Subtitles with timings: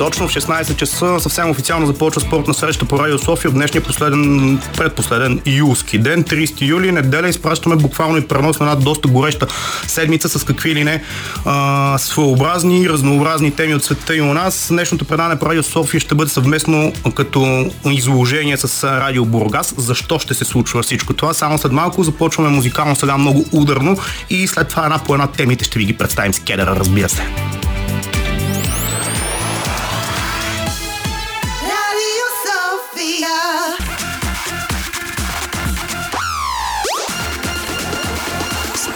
[0.00, 4.58] Точно в 16 часа съвсем официално започва спортна среща по Радио София в днешния последен,
[4.76, 7.28] предпоследен юлски ден, 30 юли, неделя.
[7.28, 9.46] Изпращаме буквално и пренос на една доста гореща
[9.86, 11.02] седмица с какви ли не
[11.44, 14.68] а, своеобразни, разнообразни теми от света и у нас.
[14.70, 19.74] Днешното предаване по Радио София ще бъде съвместно като изложение с Радио Бургас.
[19.76, 21.34] Защо ще се случва всичко това?
[21.34, 23.98] Само след малко започваме музикално сега много ударно
[24.30, 27.22] и след това една по една темите ще ви ги представим с кедъра, разбира се.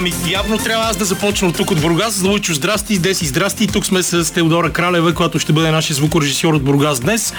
[0.00, 2.22] Ами, явно трябва аз да започна от тук от Бургас.
[2.22, 3.66] Лучо, здрасти, Деси, здрасти.
[3.66, 7.32] Тук сме с Теодора Кралева, която ще бъде нашия звукорежисьор от Бургас днес.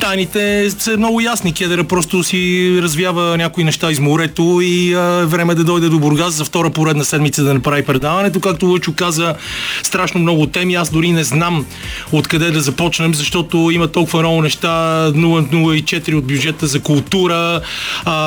[0.00, 1.52] Тайните са много ясни.
[1.54, 6.34] Кедъра просто си развява някои неща из морето и а, време да дойде до Бургас
[6.34, 8.40] за втора поредна седмица да направи предаването.
[8.40, 9.34] Както Лучо каза,
[9.82, 10.74] страшно много теми.
[10.74, 11.66] Аз дори не знам
[12.12, 14.68] откъде да започнем, защото има толкова много неща.
[15.12, 17.60] 0,04 от бюджета за култура,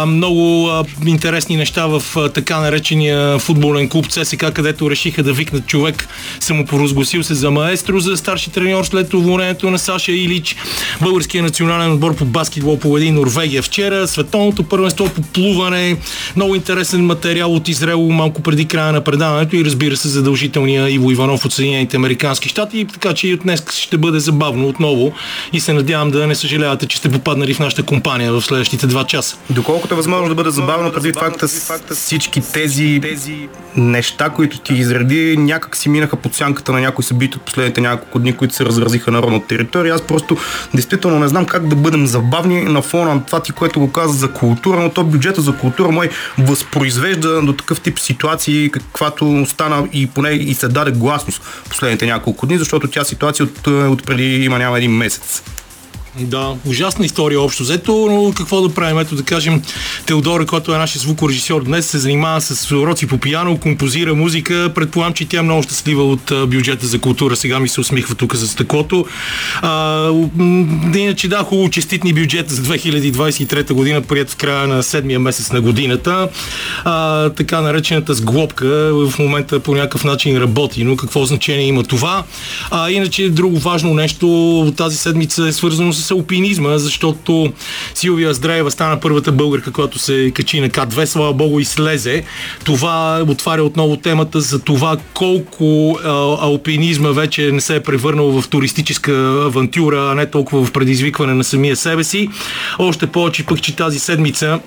[0.07, 0.71] много
[1.05, 6.07] интересни неща в така наречения футбол футболен клуб ЦСК, където решиха да викнат човек,
[6.39, 10.55] самопоразгласил се за маестро, за старши треньор след уволнението на Саша Илич,
[11.01, 15.97] българския национален отбор по баскетбол победи Норвегия вчера, световното първенство по плуване,
[16.35, 21.11] много интересен материал от Израел малко преди края на предаването и разбира се задължителния Иво
[21.11, 25.13] Иванов от Съединените Американски щати, така че и от днес ще бъде забавно отново
[25.53, 29.03] и се надявам да не съжалявате, че сте попаднали в нашата компания в следващите два
[29.03, 29.37] часа.
[29.49, 31.47] Доколкото е възможно да бъде забавно, преди факта
[31.95, 33.01] всички тези
[33.77, 38.19] неща, които ти изреди, някак си минаха под сянката на някои събития от последните няколко
[38.19, 39.95] дни, които се разразиха на родната територия.
[39.95, 40.37] Аз просто
[40.73, 44.13] действително не знам как да бъдем забавни на фона на това ти, което го каза
[44.13, 49.87] за култура, но то бюджета за култура мой възпроизвежда до такъв тип ситуации, каквато стана
[49.93, 54.43] и поне и се даде гласност последните няколко дни, защото тя ситуация от, от преди
[54.45, 55.43] има няма един месец.
[56.19, 58.99] Да, ужасна история общо взето, но какво да правим?
[58.99, 59.61] Ето да кажем,
[60.05, 64.71] Теодора, който е нашия звукорежисьор днес, се занимава с уроци по пияно, композира музика.
[64.75, 67.35] Предполагам, че тя е много щастлива от бюджета за култура.
[67.35, 69.05] Сега ми се усмихва тук за стъклото.
[69.61, 70.09] А,
[70.95, 75.61] иначе да, хубаво честитни бюджет за 2023 година, прият в края на седмия месец на
[75.61, 76.29] годината.
[76.83, 82.23] А, така наречената сглобка в момента по някакъв начин работи, но какво значение има това?
[82.71, 87.53] А, иначе друго важно нещо тази седмица е свързано с алпинизма, защото
[87.93, 92.23] Силвия Здраева стана първата българка, която се качи на К2, слава богу и слезе.
[92.63, 95.99] Това отваря отново темата за това колко
[96.41, 99.11] алпинизма вече не се е превърнал в туристическа
[99.45, 102.29] авантюра, а не толкова в предизвикване на самия себе си.
[102.79, 104.59] Още повече пък, че тази седмица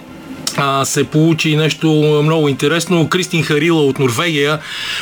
[0.84, 3.08] се получи нещо много интересно.
[3.08, 4.58] Кристин Харила от Норвегия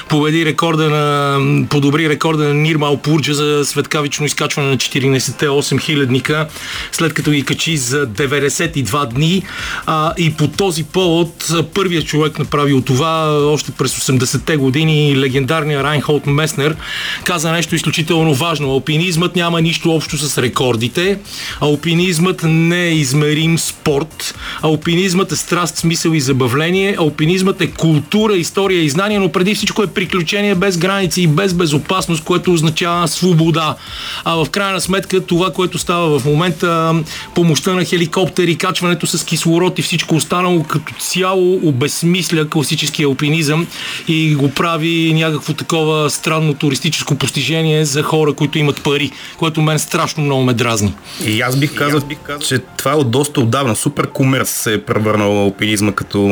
[0.08, 6.48] победи рекорда на, подобри рекорда на Нирмал Пурджа за светкавично изкачване на 14-те 8 хилядника,
[6.92, 9.42] след като ги качи за 92 дни.
[9.86, 16.26] А, и по този повод първият човек направил това още през 80-те години легендарния Райнхолд
[16.26, 16.76] Меснер
[17.24, 18.70] каза нещо изключително важно.
[18.70, 21.18] Алпинизмът няма нищо общо с рекордите.
[21.60, 24.34] Алпинизмът не е измерим спорт.
[24.62, 26.96] Алпинизмът е страст, смисъл и забавление.
[26.98, 31.54] Алпинизмът е култура, история и знание, но преди всичко е приключение без граници и без
[31.54, 33.76] безопасност, което означава свобода.
[34.24, 36.94] А в крайна сметка това, което става в момента,
[37.34, 43.66] помощта на хеликоптери, качването с кислород и всичко останало като цяло обезмисля класическия алпинизъм
[44.08, 49.78] и го прави някакво такова странно туристическо постижение за хора, които имат пари, което мен
[49.78, 50.94] страшно много ме дразни.
[51.26, 52.00] И аз бих казал,
[52.40, 53.76] че това е от доста отдавна.
[53.76, 56.28] Супер комерс се е превърнал алпинизма като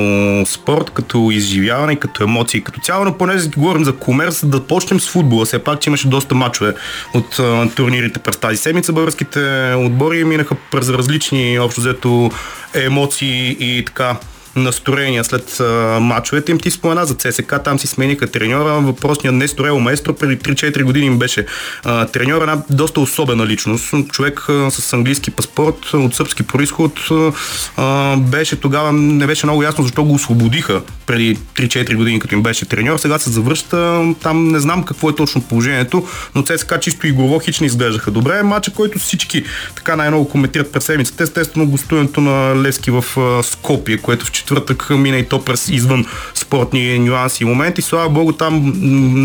[0.46, 5.08] спорт, като изживяване, като емоции, като цяло, но понеже говорим за комерс, да почнем с
[5.08, 5.44] футбола.
[5.44, 6.74] Все пак, че имаше доста мачове
[7.14, 8.92] от а, турнирите през тази седмица.
[8.92, 12.30] Българските отбори минаха през различни общо взето
[12.74, 14.16] емоции и така
[14.56, 16.58] настроения след а, мачовете им.
[16.58, 18.80] Ти спомена за ЦСК, там си смениха треньора.
[18.80, 21.46] Въпросният Нестор Ел Маестро преди 3-4 години им беше
[21.84, 23.94] а, треньор, една доста особена личност.
[24.12, 26.92] Човек а, с английски паспорт, от сръбски происход.
[27.76, 32.42] А, беше тогава, не беше много ясно защо го освободиха преди 3-4 години, като им
[32.42, 32.98] беше треньор.
[32.98, 37.60] Сега се завръща, там не знам какво е точно положението, но ЦСК чисто игрово хич
[37.60, 38.42] не изглеждаха добре.
[38.42, 39.44] Мача, който всички
[39.76, 43.04] така най-много коментират през седмицата, естествено гостуването на Левски в
[43.42, 47.82] Скопие, което в четвъртък мина и то през извън спортни нюанси и моменти.
[47.82, 48.72] Слава Богу, там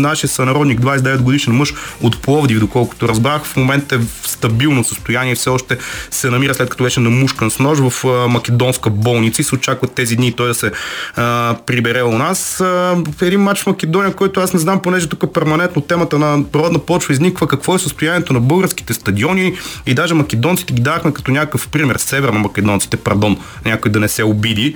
[0.00, 5.34] нашия сънародник, 29 годишен мъж от Пловдив, доколкото разбрах, в момента е в стабилно състояние,
[5.34, 5.78] все още
[6.10, 10.16] се намира след като беше намушкан с нож в македонска болница и се очакват тези
[10.16, 10.72] дни той да се
[11.16, 12.60] а, прибере у нас.
[12.60, 16.78] А, един матч в Македония, който аз не знам, понеже тук перманентно темата на природна
[16.78, 19.54] почва изниква какво е състоянието на българските стадиони
[19.86, 24.24] и даже македонците ги дахме като някакъв пример, северно македонците, пардон, някой да не се
[24.24, 24.74] обиди.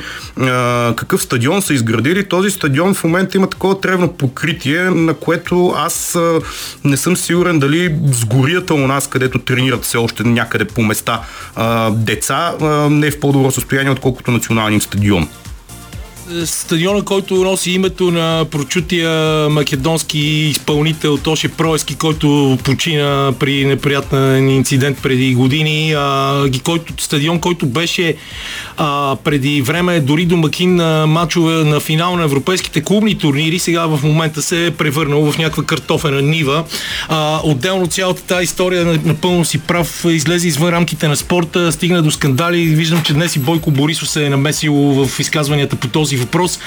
[0.97, 2.29] Какъв стадион са изградили?
[2.29, 6.19] Този стадион в момента има такова тревно покритие, на което аз
[6.85, 11.21] не съм сигурен дали сгорията у нас, където тренират все още някъде по места
[11.91, 12.55] деца,
[12.91, 15.29] не е в по-добро състояние, отколкото националния стадион
[16.45, 19.11] стадиона, който носи името на прочутия
[19.51, 25.93] македонски изпълнител Тоше Проески, който почина при неприятен инцидент преди години.
[25.93, 28.15] А, който, стадион, който беше
[28.77, 34.01] а, преди време дори домакин на матчове на финал на европейските клубни турнири, сега в
[34.03, 36.65] момента се е превърнал в някаква картофена нива.
[37.09, 42.11] А, отделно цялата тази история напълно си прав излезе извън рамките на спорта, стигна до
[42.11, 42.67] скандали.
[42.67, 46.59] Виждам, че днес и Бойко Борисов се е намесил в изказванията по този въпрос.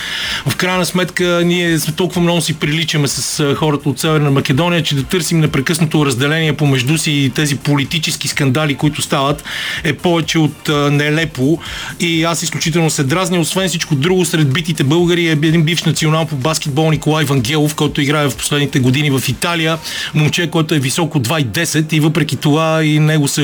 [0.48, 5.04] В крайна сметка ние толкова много си приличаме с хората от Северна Македония, че да
[5.04, 9.44] търсим непрекъснато разделение помежду си и тези политически скандали, които стават,
[9.84, 11.60] е повече от нелепо
[12.00, 13.40] и аз изключително се дразня.
[13.40, 18.02] Освен всичко друго, сред битите българи е един бивш национал по баскетбол Николай Вангелов, който
[18.02, 19.78] играе в последните години в Италия.
[20.14, 23.42] Момче, който е високо 2,10 и въпреки това и него се,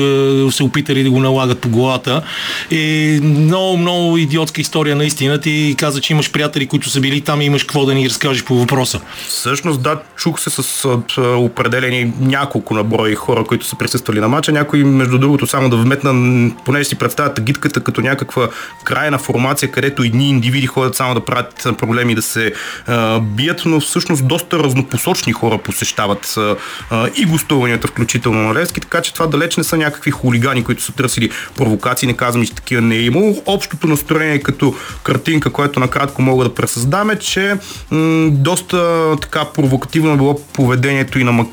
[0.50, 2.22] се опитали да го налагат по главата.
[2.70, 5.40] И много, много идиотска история наистина.
[5.40, 8.44] Ти каза, че имаш приятели, които са били там и имаш какво да ни разкажеш
[8.44, 9.00] по въпроса.
[9.28, 10.88] Всъщност, да, чух се с
[11.20, 14.52] определени няколко наброи хора, които са присъствали на матча.
[14.52, 18.48] Някои, между другото, само да вметна, понеже си представят гидката като някаква
[18.84, 22.52] крайна формация, където едни индивиди ходят само да правят проблеми да се
[22.86, 26.34] а, бият, но всъщност доста разнопосочни хора посещават
[26.90, 30.82] а, и гостуванията, включително на Левски, така че това далеч не са някакви хулигани, които
[30.82, 33.42] са търсили провокации, не казвам, че такива не е имало.
[33.46, 37.56] Общото настроение като картинка, което накратко мога да пресъздам е, че
[37.90, 41.46] м- доста така провокативно било поведението и на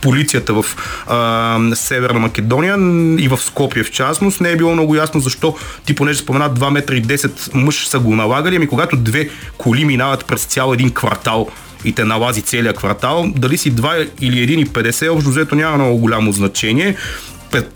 [0.00, 0.64] полицията в
[1.06, 2.76] а, Северна Македония
[3.18, 4.40] и в Скопия в частност.
[4.40, 7.98] Не е било много ясно защо ти понеже споменат 2 метра и 10 мъж са
[7.98, 9.28] го налагали, ами когато две
[9.58, 11.48] коли минават през цял един квартал
[11.84, 16.32] и те налази целият квартал, дали си 2 или 1,50, общо взето няма много голямо
[16.32, 16.96] значение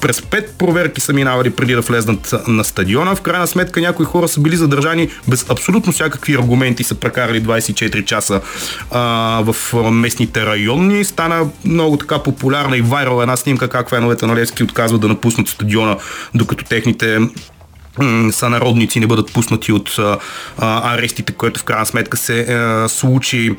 [0.00, 3.14] през пет проверки са минавали преди да влезнат на стадиона.
[3.14, 8.04] В крайна сметка някои хора са били задържани без абсолютно всякакви аргументи, са прекарали 24
[8.04, 8.40] часа
[8.90, 9.00] а,
[9.46, 11.04] в местните райони.
[11.04, 15.48] Стана много така популярна и вайрал една снимка как феновете на Левски отказват да напуснат
[15.48, 15.96] стадиона,
[16.34, 17.18] докато техните
[18.30, 19.98] сънародници не бъдат пуснати от
[20.58, 22.46] арестите, което в крайна сметка се
[22.88, 23.56] случи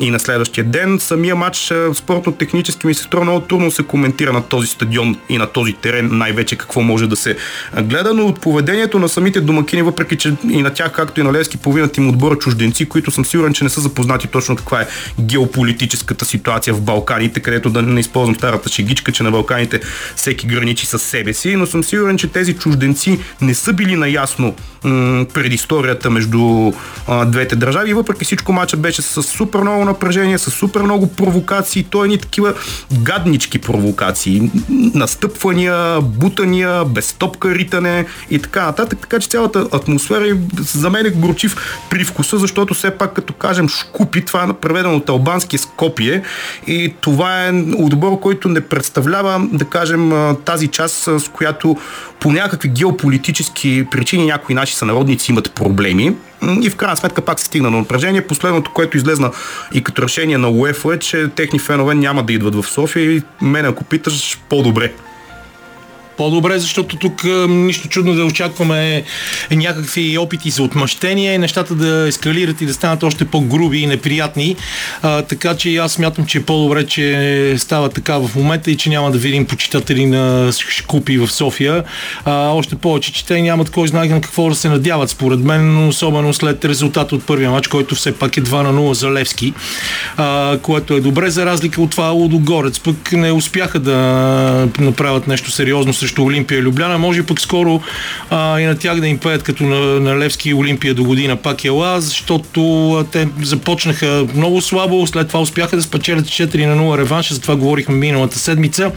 [0.00, 0.98] и на следващия ден.
[1.00, 5.46] Самия матч спортно-технически ми се струва много трудно се коментира на този стадион и на
[5.46, 7.36] този терен най-вече какво може да се
[7.82, 11.32] гледа, но от поведението на самите домакини, въпреки че и на тях, както и на
[11.32, 14.86] Левски, половината им отбора чужденци, които съм сигурен, че не са запознати точно каква е
[15.20, 19.80] геополитическата ситуация в Балканите, където да не използвам старата шегичка, че на Балканите
[20.16, 24.54] всеки граничи със себе си, но съм сигурен, че тези чужденци не са били наясно
[24.84, 26.72] м- предисторията между
[27.08, 27.90] а, двете държави.
[27.90, 32.08] И въпреки всичко матчът беше с супер много напрежение, с супер много провокации, то е
[32.08, 32.54] ни такива
[32.92, 34.50] гаднички провокации,
[34.94, 41.10] настъпвания, бутания, без топка ритане и така нататък, така че цялата атмосфера за мен е
[41.10, 41.56] горчив
[41.90, 46.22] привкуса, защото все пак като кажем Шкупи, това е преведено от албански Скопие.
[46.66, 50.12] И това е отбор, който не представлява, да кажем,
[50.44, 51.76] тази част, с която
[52.22, 56.16] по някакви геополитически причини някои наши сънародници имат проблеми
[56.62, 58.26] и в крайна сметка пак се стигна на напрежение.
[58.26, 59.30] Последното, което излезна
[59.74, 63.22] и като решение на УЕФА е, че техни фенове няма да идват в София и
[63.42, 64.92] мен ако питаш по-добре
[66.16, 69.02] по-добре, защото тук нищо чудно да очакваме
[69.50, 74.56] някакви опити за отмъщение, нещата да ескалират и да станат още по-груби и неприятни.
[75.02, 78.90] А, така че аз смятам, че е по-добре, че става така в момента и че
[78.90, 81.84] няма да видим почитатели на Шкупи в София.
[82.24, 85.88] А, още повече, че те нямат кой знае на какво да се надяват, според мен,
[85.88, 89.52] особено след резултата от първия матч, който все пак е 2 на 0 за Левски,
[90.16, 92.78] а, което е добре, за разлика от това Лудогорец.
[92.78, 96.98] Пък не успяха да направят нещо сериозно срещу Олимпия Любляна.
[96.98, 97.80] Може пък скоро
[98.30, 101.64] а, и на тях да им пеят като на, на Левски Олимпия до година пак
[101.64, 106.98] ела, защото а, те започнаха много слабо, след това успяха да спечелят 4 на 0
[106.98, 108.92] реванша, за това говорихме миналата седмица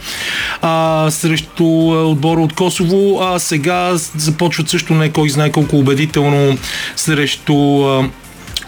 [0.62, 1.64] а, срещу
[2.10, 6.58] отбора от Косово, а сега започват също не кой знае колко убедително
[6.96, 8.08] срещу а,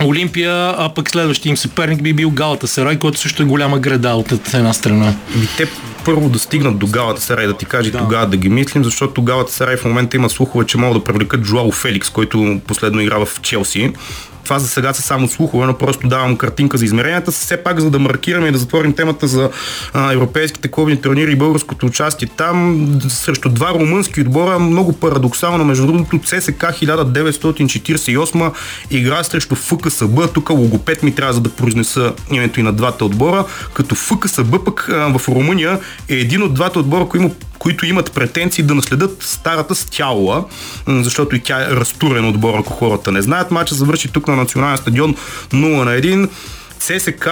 [0.04, 4.08] Олимпия, а пък следващия им съперник би бил Галата Сарай, който също е голяма града
[4.08, 5.14] от една страна.
[5.42, 5.66] И те
[6.08, 7.98] първо да стигнат до Галата Сарай, да ти кажа да.
[7.98, 11.44] тогава да ги мислим, защото Галата Сарай в момента има слухове, че могат да привлекат
[11.44, 13.92] Жуало Феликс, който последно играва в Челси.
[14.48, 17.30] Това за сега са само слухове, но просто давам картинка за измеренията.
[17.30, 19.50] Все пак, за да маркираме и да затворим темата за
[19.92, 25.86] а, европейските клубни турнири и българското участие там, срещу два румънски отбора, много парадоксално, между
[25.86, 28.52] другото, ЦСК 1948
[28.90, 30.28] игра срещу ФКСБ.
[30.28, 34.88] Тук логопед ми трябва за да произнеса името и на двата отбора, като ФКСБ пък
[34.88, 39.22] а, в Румъния е един от двата отбора, които има които имат претенции да наследят
[39.22, 40.44] старата стяла,
[40.88, 43.50] защото и тя е разтурена отбор, ако хората не знаят.
[43.50, 45.16] Мача завърши тук на национален стадион
[45.52, 46.28] 0 на 1.
[46.78, 47.28] ЦСК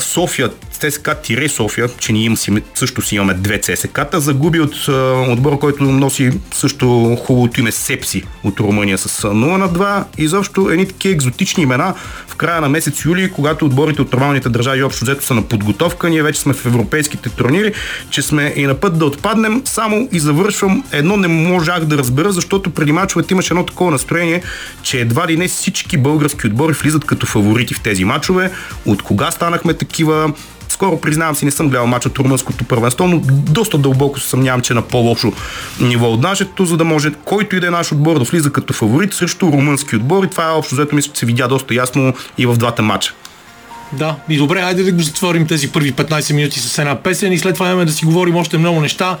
[0.00, 2.36] София, ЦСК-София, че ние им,
[2.74, 4.88] също си имаме две ЦСК-та, загуби от
[5.28, 10.04] отбор, който носи също хубавото име Сепси от Румъния с 0 на 2.
[10.18, 11.94] Изобщо едни такива екзотични имена
[12.28, 16.10] в края на месец юли, когато отборите от нормалните държави общо взето са на подготовка,
[16.10, 17.72] ние вече сме в европейските турнири,
[18.10, 19.62] че сме и на път да отпаднем.
[19.64, 24.42] Само и завършвам едно не можах да разбера, защото преди мачовете имаше едно такова настроение,
[24.82, 28.50] че едва ли не всички български отбори влизат като фаворити в тези мачове.
[28.86, 30.32] От кога станахме такива?
[30.76, 34.60] Скоро признавам си, не съм гледал матч от румънското първенство, но доста дълбоко се съмнявам,
[34.60, 35.32] че е на по-лошо
[35.80, 38.72] ниво от нашето, за да може който и да е наш отбор да влиза като
[38.72, 40.24] фаворит срещу румънски отбор.
[40.24, 43.14] И това е общо взето мисля, че се видя доста ясно и в двата матча.
[43.92, 47.38] Да, и добре, айде да го затворим тези първи 15 минути с една песен и
[47.38, 49.18] след това имаме да си говорим още много неща.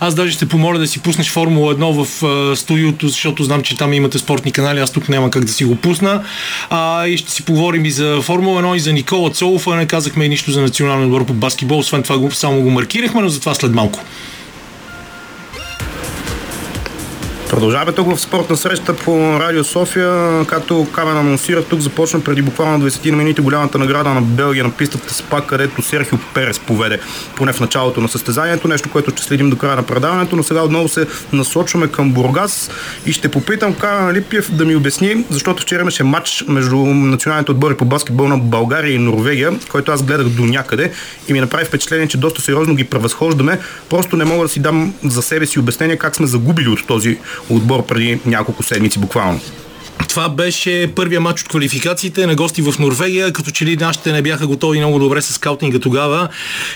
[0.00, 3.76] Аз даже ще помоля да си пуснеш Формула 1 в а, студиото, защото знам, че
[3.76, 6.22] там имате спортни канали, аз тук няма как да си го пусна.
[6.70, 9.86] А, и ще си поговорим и за Формула 1 и за Никола Цолов, а не
[9.86, 13.40] казахме и нищо за националния отбор по баскетбол, освен това само го маркирахме, но за
[13.40, 14.00] това след малко.
[17.50, 20.44] Продължаваме тук в спортна среща по Радио София.
[20.46, 25.14] Както Камен анонсира, тук започна преди буквално 20 минути голямата награда на Белгия на пистата
[25.14, 27.00] СПА, където Серхио Перес поведе
[27.36, 28.68] поне в началото на състезанието.
[28.68, 32.70] Нещо, което ще следим до края на предаването, но сега отново се насочваме към Бургас
[33.06, 37.74] и ще попитам Камен Липиев да ми обясни, защото вчера имаше матч между националните отбори
[37.74, 40.92] по баскетбол на България и Норвегия, който аз гледах до някъде
[41.28, 43.58] и ми направи впечатление, че доста сериозно ги превъзхождаме.
[43.90, 47.18] Просто не мога да си дам за себе си обяснение как сме загубили от този
[47.50, 49.40] отбор преди няколко седмици буквално.
[50.08, 54.22] Това беше първия матч от квалификациите на гости в Норвегия, като че ли нашите не
[54.22, 56.28] бяха готови много добре с скаутинга тогава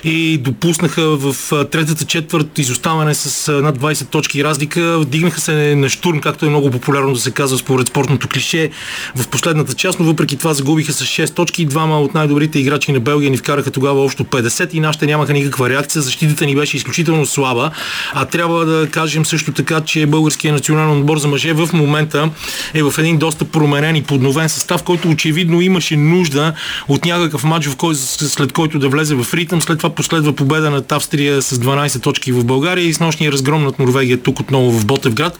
[0.04, 1.34] и допуснаха в
[1.70, 4.98] третата четвърт изоставане с над 20 точки разлика.
[4.98, 8.70] Вдигнаха се на штурм, както е много популярно да се казва според спортното клише
[9.16, 11.66] в последната част, но въпреки това загубиха с 6 точки.
[11.66, 15.68] Двама от най-добрите играчи на Белгия ни вкараха тогава общо 50 и нашите нямаха никаква
[15.68, 16.02] реакция.
[16.02, 17.70] Защитата ни беше изключително слаба.
[18.12, 22.30] А трябва да кажем също така, че българският национален отбор за мъже в момента
[22.74, 26.52] е в един доста променен и подновен състав, който очевидно имаше нужда
[26.88, 29.62] от някакъв матч, в кой, след който да влезе в ритъм.
[29.62, 33.64] След това последва победа над Австрия с 12 точки в България и с нощния разгром
[33.64, 35.38] над Норвегия тук отново в Ботевград.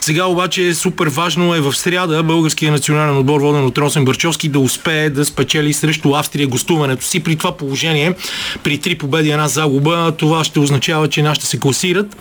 [0.00, 4.48] Сега обаче е супер важно е в сряда българския национален отбор, воден от Росен Бърчовски,
[4.48, 7.20] да успее да спечели срещу Австрия гостуването си.
[7.20, 8.14] При това положение,
[8.62, 12.16] при три победи една загуба, това ще означава, че нашите се класират,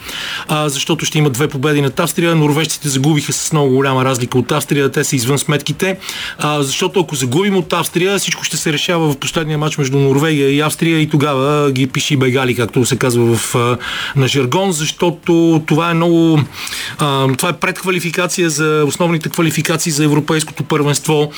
[0.47, 2.35] а, защото ще има две победи над Австрия.
[2.35, 4.91] Норвежците загубиха с много голяма разлика от Австрия.
[4.93, 5.97] Те са извън сметките,
[6.37, 10.49] а, защото ако загубим от Австрия, всичко ще се решава в последния матч между Норвегия
[10.49, 13.55] и Австрия и тогава ги пиши бегали, както се казва в,
[14.15, 16.39] на жаргон, защото това е много.
[16.99, 21.31] А, това е предквалификация за основните квалификации за европейското първенство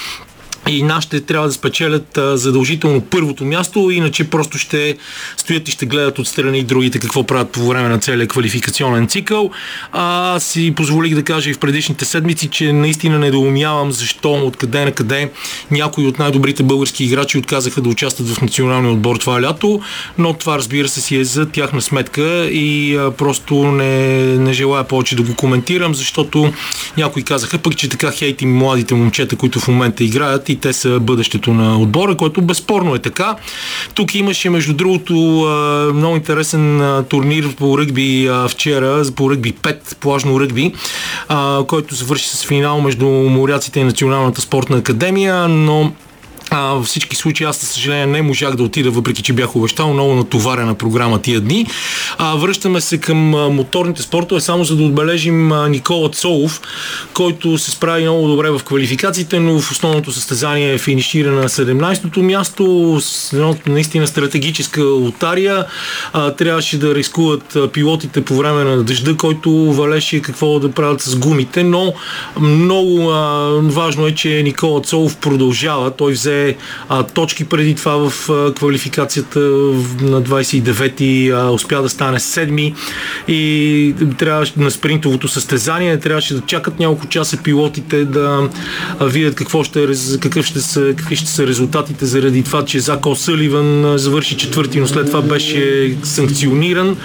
[0.70, 4.98] и нашите трябва да спечелят а, задължително първото място, иначе просто ще
[5.38, 9.52] стоят и ще гледат отстрани другите какво правят по време на целия квалификационен цикъл.
[9.92, 14.92] А, си позволих да кажа и в предишните седмици, че наистина недоумявам защо, откъде на
[14.92, 15.32] къде
[15.72, 19.82] някои от най-добрите български играчи отказаха да участват в националния отбор това лято,
[20.18, 24.84] но това разбира се си е за тяхна сметка и а, просто не, не желая
[24.84, 26.54] повече да го коментирам, защото
[26.98, 31.00] някои казаха пък, че така хейти младите момчета, които в момента играят и те са
[31.00, 33.36] бъдещето на отбора, което безспорно е така.
[33.94, 35.14] Тук имаше, между другото,
[35.94, 40.74] много интересен турнир по ръгби вчера, по ръгби 5, плажно ръгби,
[41.68, 45.92] който завърши с финал между моряците и Националната спортна академия, но
[46.58, 49.94] А, във всички случаи аз, за съжаление, не можах да отида, въпреки че бях обещал
[49.94, 51.68] много натоварена програма тия дни.
[52.18, 56.62] А, връщаме се към моторните спортове, само за да отбележим Никола Цолов,
[57.14, 62.24] който се справи много добре в квалификациите, но в основното състезание е финишира на 17-то
[62.24, 65.66] място с наистина стратегическа лотария.
[66.14, 71.16] А, трябваше да рискуват пилотите по време на дъжда, който валеше какво да правят с
[71.16, 71.94] гумите, но
[72.40, 75.92] много а, важно е, че Никола Цолов продължава.
[75.92, 76.45] Той взе
[76.90, 79.40] а, точки преди това в а, квалификацията
[80.02, 82.74] на 29-ти, а, успя да стане седми
[83.28, 88.50] и трябваше на спринтовото състезание, трябваше да чакат няколко часа пилотите да
[89.02, 89.88] видят какво ще
[90.20, 94.88] какъв ще са, какви ще са резултатите заради това, че Зако Съливан завърши четвърти, но
[94.88, 96.98] след това беше санкциониран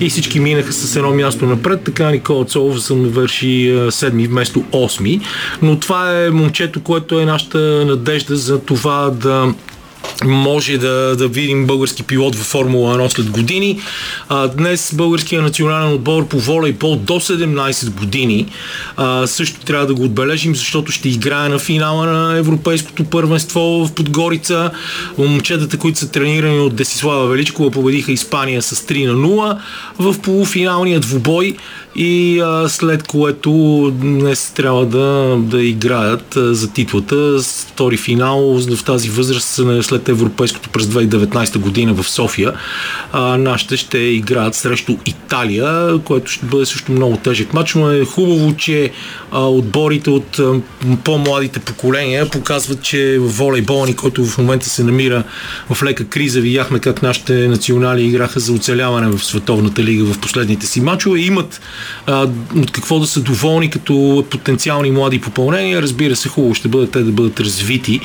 [0.00, 1.80] и всички минаха с едно място напред.
[1.84, 5.20] Така Никола Цолов завърши седми вместо 8.
[5.62, 9.54] Но това е момчето, което е нашата надежда за това да
[10.24, 13.80] може да, да видим български пилот във Формула 1 след години.
[14.28, 18.46] А, днес българския национален отбор по волейбол до 17 години
[18.96, 23.92] а, също трябва да го отбележим, защото ще играе на финала на Европейското първенство в
[23.92, 24.70] Подгорица.
[25.18, 29.58] Момчетата, които са тренирани от Десислава Величкова, победиха Испания с 3 на 0
[29.98, 31.56] в полуфиналния двубой
[31.98, 33.50] и а, след което
[33.94, 37.38] днес трябва да, да играят а, за титлата.
[37.68, 42.52] Втори финал в тази възраст след Европейското през 2019 година в София.
[43.12, 48.04] А, нашите ще играят срещу Италия, което ще бъде също много тежък матч, но е
[48.04, 48.90] хубаво, че
[49.32, 50.40] отборите от
[51.04, 55.24] по-младите поколения показват, че волейбол ни, който в момента се намира
[55.70, 60.66] в лека криза, видяхме как нашите национали играха за оцеляване в Световната лига в последните
[60.66, 61.60] си матчове, имат
[62.06, 65.82] а, от какво да са доволни като потенциални млади попълнения.
[65.82, 68.00] Разбира се, хубаво ще бъде те да бъдат развити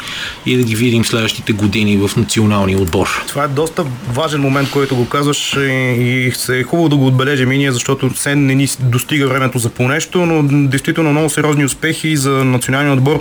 [0.46, 3.24] и да ги видим следващите години в националния отбор.
[3.28, 7.52] Това е доста важен момент, който го казваш и се е хубаво да го отбележим
[7.52, 11.66] и ние, защото все не ни достига времето за по нещо, но действително много сериозни
[11.66, 13.20] успехи за националния отбор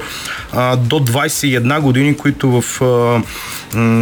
[0.52, 3.22] а, до 21 години, които в а,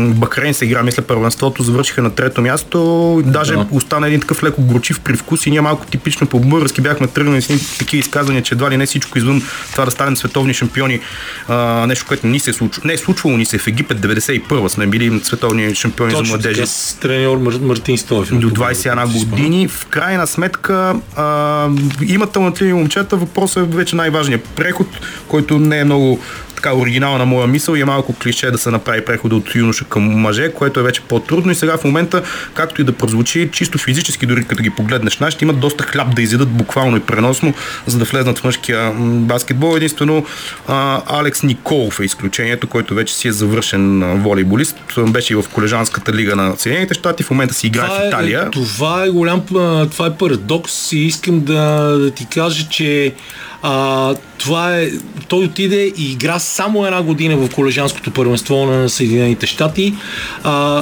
[0.09, 3.23] Бахрейн се игра, мисля, първенството, завършиха на трето място.
[3.27, 3.67] Даже да.
[3.71, 7.79] остана един такъв леко горчив привкус и ние малко типично по български бяхме тръгнали с
[7.79, 9.43] такива изказвания, че едва ли не всичко извън
[9.73, 11.01] това да станем световни шампиони.
[11.49, 12.83] А, нещо, което ни се случва.
[12.85, 16.67] Не е случвало ни се в Египет 91 сме били световни шампиони Точно, за младежи.
[16.67, 18.29] С треньор Мартин Стоев.
[18.39, 19.69] До 21 години.
[19.69, 21.69] В крайна сметка а,
[22.09, 23.17] има талантливи момчета.
[23.17, 24.87] Въпросът е вече най-важният преход,
[25.29, 26.21] който не е много
[26.63, 30.03] така оригинална моя мисъл и е малко клише да се направи прехода от юноша към
[30.03, 32.23] мъже, което е вече по-трудно и сега в момента,
[32.55, 36.23] както и да прозвучи, чисто физически, дори като ги погледнеш, нашите имат доста хляб да
[36.23, 37.55] изядат буквално и преносно,
[37.87, 39.77] за да влезнат в мъжкия баскетбол.
[39.77, 40.27] Единствено
[40.69, 44.77] а, Алекс Николов е изключението, който вече си е завършен волейболист.
[44.99, 48.43] Беше и в колежанската лига на Съединените щати, в момента си играе в е- Италия.
[48.47, 49.43] Е, това е голям,
[49.91, 53.15] това е парадокс и искам да, да ти кажа, че
[53.63, 54.91] а, това е,
[55.29, 59.95] той отиде и игра само една година в колежанското първенство на Съединените щати,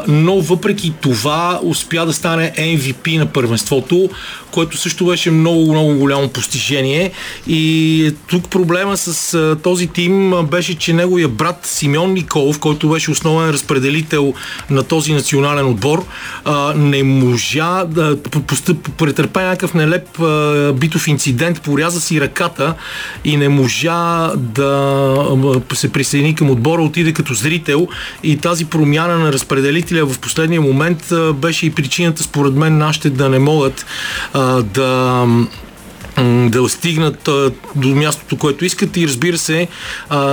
[0.09, 4.11] но въпреки това успя да стане MVP на първенството,
[4.51, 7.11] което също беше много, много голямо постижение.
[7.47, 13.51] И тук проблема с този тим беше, че неговия брат Симеон Николов, който беше основен
[13.51, 14.35] разпределител
[14.71, 16.07] на този национален отбор,
[16.77, 18.19] не можа да
[18.97, 20.09] претърпе някакъв нелеп
[20.75, 22.75] битов инцидент, поряза си ръката
[23.25, 27.89] и не можа да се присъедини към отбора, отиде като зрител
[28.23, 33.29] и тази промяна на разпределителя в последния момент беше и причината според мен нашите да
[33.29, 33.87] не могат
[34.75, 35.27] да
[36.49, 37.29] да стигнат
[37.77, 38.97] до мястото, което искат.
[38.97, 39.69] И разбира се,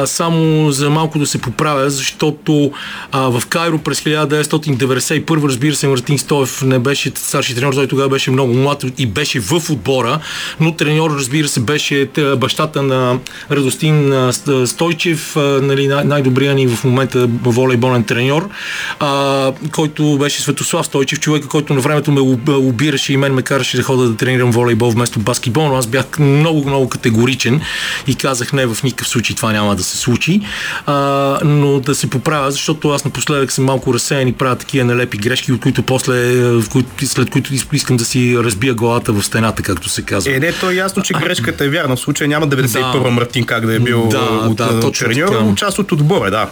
[0.05, 2.71] само за малко да се поправя, защото
[3.13, 8.31] в Кайро през 1991, разбира се, Мартин Стоев не беше старши треньор, той тогава беше
[8.31, 10.19] много млад и беше в отбора,
[10.59, 13.19] но треньор, разбира се, беше бащата на
[13.51, 14.31] Радостин
[14.65, 18.49] Стойчев, нали, най-добрия ни в момента волейболен треньор,
[19.71, 23.83] който беше Светослав Стойчев, човека, който на времето ме обираше и мен ме караше да
[23.83, 27.61] хода да тренирам волейбол вместо баскетбол, аз бях много, много категоричен
[28.07, 30.41] и казах не, в никакъв случай това няма да се случи,
[30.85, 30.93] а,
[31.43, 35.51] но да се поправя, защото аз напоследък съм малко разсеян и правя такива нелепи грешки,
[35.51, 39.89] от които после, в които, след които искам да си разбия главата в стената, както
[39.89, 40.35] се казва.
[40.35, 41.95] Е, не, то е ясно, че грешката е вярна.
[41.95, 45.07] В случая няма 91 да, Мартин как да е бил да, от, да, от точно
[45.07, 46.47] треньор, част от отбора, да.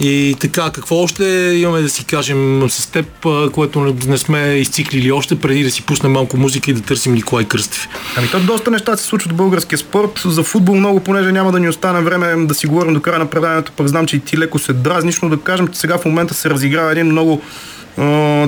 [0.00, 1.24] И така, какво още
[1.56, 3.06] имаме да си кажем с теб,
[3.52, 7.44] което не сме изциклили още, преди да си пуснем малко музика и да търсим Николай
[7.44, 7.88] Кръстев?
[8.16, 10.22] Ами то доста неща се случват в българския спорт.
[10.24, 13.30] За футбол много, понеже няма да ни остане време да си говорим до края на
[13.30, 16.04] преданието, пък знам, че и ти леко се дразниш, но да кажем, че сега в
[16.04, 17.42] момента се разиграва един много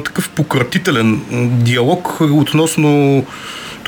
[0.04, 1.20] такъв пократителен
[1.62, 3.24] диалог относно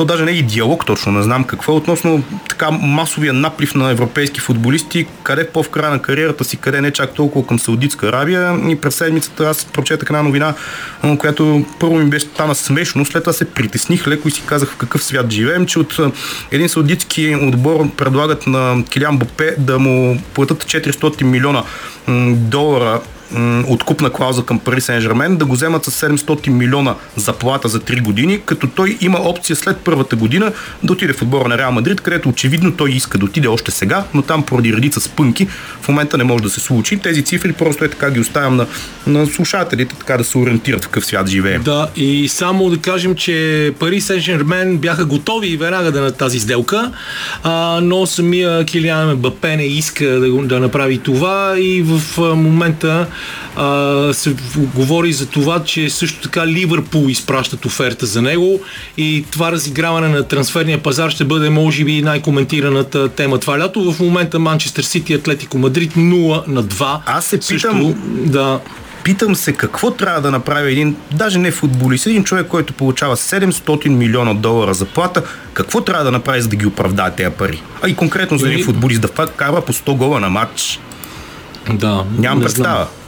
[0.00, 3.90] то даже не е и диалог точно, не знам какво, относно така масовия наплив на
[3.90, 8.08] европейски футболисти, къде по в края на кариерата си, къде не чак толкова към Саудитска
[8.08, 8.60] Арабия.
[8.68, 10.54] И през седмицата аз прочетах една новина,
[11.18, 14.76] която първо ми беше стана смешно, след това се притесних леко и си казах в
[14.76, 15.96] какъв свят живеем, че от
[16.50, 21.62] един саудитски отбор предлагат на Килян Бопе да му платят 400 милиона
[22.34, 23.00] долара
[23.68, 28.02] откупна клауза към Пари Сен Жермен, да го вземат с 700 милиона заплата за 3
[28.02, 32.00] години, като той има опция след първата година да отиде в отбора на Реал Мадрид,
[32.00, 35.48] където очевидно той иска да отиде още сега, но там поради редица спънки
[35.80, 36.98] в момента не може да се случи.
[36.98, 38.66] Тези цифри просто е така ги оставям на,
[39.06, 41.62] на слушателите, така да се ориентират в какъв свят живеем.
[41.62, 46.40] Да, и само да кажем, че Пари Сен Жермен бяха готови веднага да на тази
[46.40, 46.92] сделка,
[47.42, 53.06] а, но самия Килиан Бапе не иска да, да направи това и в момента
[53.56, 54.34] а, се
[54.74, 58.60] говори за това, че също така Ливърпул изпращат оферта за него
[58.96, 63.92] и това разиграване на трансферния пазар ще бъде може би най-коментираната тема това лято.
[63.92, 66.98] В момента Манчестър Сити и Атлетико Мадрид 0 на 2.
[67.06, 68.60] Аз се питам, също, да,
[69.04, 73.88] Питам се какво трябва да направи един, даже не футболист, един човек, който получава 700
[73.88, 77.62] милиона долара заплата, какво трябва да направи, за да ги оправдае тези пари?
[77.82, 80.80] А и конкретно за един футболист да кара по 100 гола на матч.
[81.70, 82.04] Да.
[82.18, 82.74] Нямам представа.
[82.74, 82.99] Знам.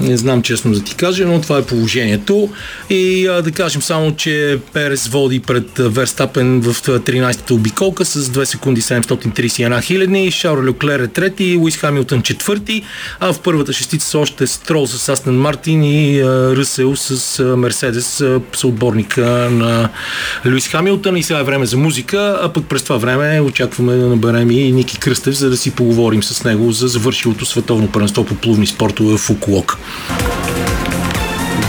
[0.00, 2.48] Не знам честно да ти кажа, но това е положението.
[2.90, 8.44] И а, да кажем само, че Перес води пред Верстапен в 13-та обиколка с 2
[8.44, 10.30] секунди 731 хиляди.
[10.30, 12.82] Шаро Люклер е трети, Луис Хамилтън четвърти,
[13.20, 17.56] а в първата шестица са още Строл с Астен Мартин и а, Ръсел с а,
[17.56, 19.88] Мерседес, съотборника на
[20.46, 21.16] Луис Хамилтън.
[21.16, 24.72] И сега е време за музика, а пък през това време очакваме да наберем и
[24.72, 29.14] Ники Кръстев, за да си поговорим с него за завършилото световно първенство по плувни спортове
[29.14, 29.78] в Фукуок.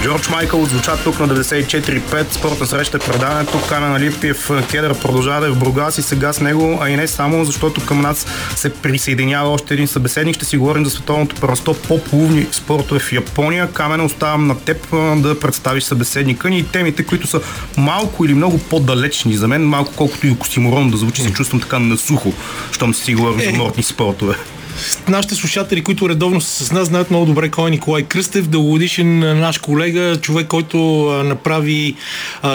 [0.02, 2.32] Джордж Майкъл звуча тук на 94.5.
[2.32, 3.62] Спортна среща е предаването.
[3.70, 6.96] Кана на Липиев кедър продължава да е в Бругас и сега с него, а и
[6.96, 10.36] не само, защото към нас се присъединява още един събеседник.
[10.36, 13.72] Ще си говорим за световното първенство по плувни спортове в Япония.
[13.74, 14.88] Камена оставам на теб
[15.22, 17.42] да представиш събеседника ни и темите, които са
[17.78, 21.80] малко или много по-далечни за мен, малко колкото и оксиморон да звучи, се чувствам така
[21.80, 22.34] насухо,
[22.72, 24.36] щом си говорим за мортни спортове
[25.10, 29.20] нашите слушатели, които редовно са с нас, знаят много добре кой е Николай Кръстев, дългогодишен
[29.40, 30.78] наш колега, човек, който
[31.26, 31.96] направи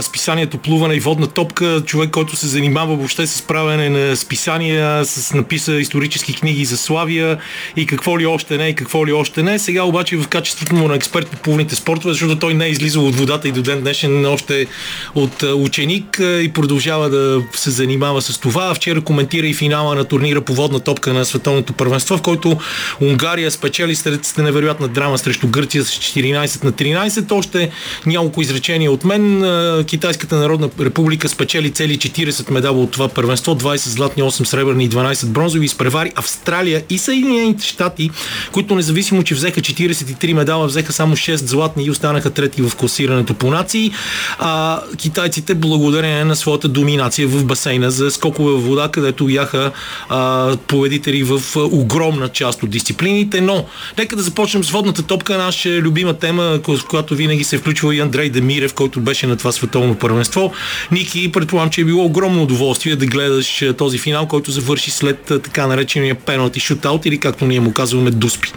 [0.00, 5.35] списанието Плуване и водна топка, човек, който се занимава въобще с правене на списания, с
[5.35, 7.38] написа исторически книги за Славия
[7.76, 9.59] и какво ли още не, и какво ли още не.
[9.59, 13.07] Сега обаче в качеството му на експерт по плувните спортове, защото той не е излизал
[13.07, 14.66] от водата и до ден днешен още
[15.14, 18.74] от ученик и продължава да се занимава с това.
[18.74, 22.59] Вчера коментира и финала на турнира по водна топка на световното първенство в който
[23.01, 27.33] Унгария спечели сред невероятна драма срещу Гърция с 14 на 13.
[27.33, 27.71] Още
[28.07, 29.45] няколко изречения от мен.
[29.87, 34.90] Китайската народна република спечели цели 40 медала от това първенство, 20 златни, 8 сребърни и
[34.90, 35.66] 12 бронзови.
[35.66, 38.11] Изпревари Австралия и Съединените щати,
[38.53, 43.35] които независимо, че взеха 43 медала, взеха само 6 златни и останаха трети в класирането
[43.35, 43.92] по нации.
[44.38, 49.73] А, китайците благодарение на своята доминация в басейна за скокове в вода, където бяха
[50.09, 53.64] а, победители в огромно огромна част от дисциплините, но
[53.98, 57.94] нека да започнем с водната топка, наша любима тема, с която винаги се е включва
[57.94, 60.52] и Андрей Демирев, който беше на това световно първенство.
[60.90, 65.66] Ники, предполагам, че е било огромно удоволствие да гледаш този финал, който завърши след така
[65.66, 68.52] наречения пеналти шутаут или както ние му казваме дуспи.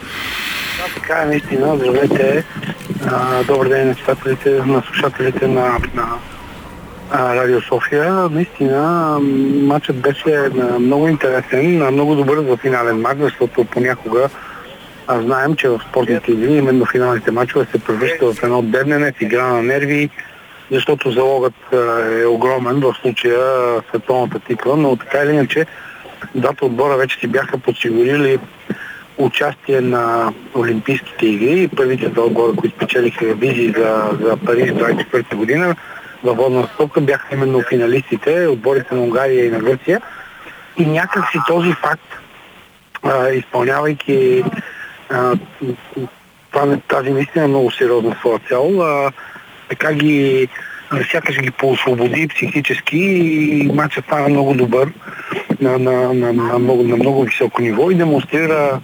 [0.78, 1.78] Да, така е наистина.
[1.78, 2.45] Здравейте.
[3.47, 3.88] Добър ден
[4.65, 6.08] на слушателите на, на
[7.13, 8.13] Радио София.
[8.13, 9.17] Наистина
[9.62, 14.30] матчът беше много интересен, много добър за финален матч, защото понякога
[15.12, 19.22] а знаем, че в спортните игри, именно финалните матчове се превръщат в едно дебнене, в
[19.22, 20.10] игра на нерви,
[20.72, 21.54] защото залогът
[22.22, 23.39] е огромен, в случая
[23.89, 25.65] световната титла, но така или иначе
[26.36, 28.39] двата отбора вече си бяха подсигурили
[29.17, 31.69] участие на Олимпийските игри.
[31.76, 35.76] Първите два отбора, които спечелиха визии за, за Париж 24 година,
[36.24, 40.02] във водна стопка бяха именно финалистите, отборите на Унгария и на Гърция.
[40.78, 42.20] И някакси този факт,
[43.04, 44.44] а, изпълнявайки
[45.10, 45.36] а,
[46.88, 49.12] тази наистина много сериозна своя цел, а,
[49.70, 50.48] така ги
[51.12, 54.92] сякаш ги поосвободи психически и матчът стана много добър
[55.62, 58.80] на, на, на, на, много, на много високо ниво и демонстрира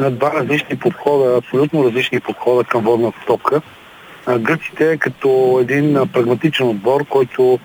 [0.00, 3.62] два различни подхода, абсолютно различни подхода към водната топка.
[4.38, 7.58] Гърците като един прагматичен отбор, който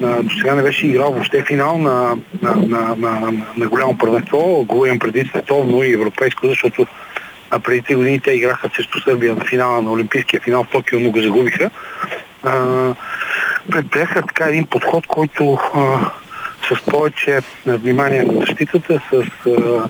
[0.00, 4.98] до сега не беше играл въобще финал на, на, на, на, на голямо първенство, говорим
[4.98, 6.86] преди световно и европейско, защото
[7.50, 11.00] а преди три години те играха срещу Сърбия на финала на Олимпийския финал в Токио,
[11.00, 11.70] но го загубиха.
[13.70, 16.10] предприеха така един подход, който а,
[16.68, 19.88] с повече внимание на защитата, с а,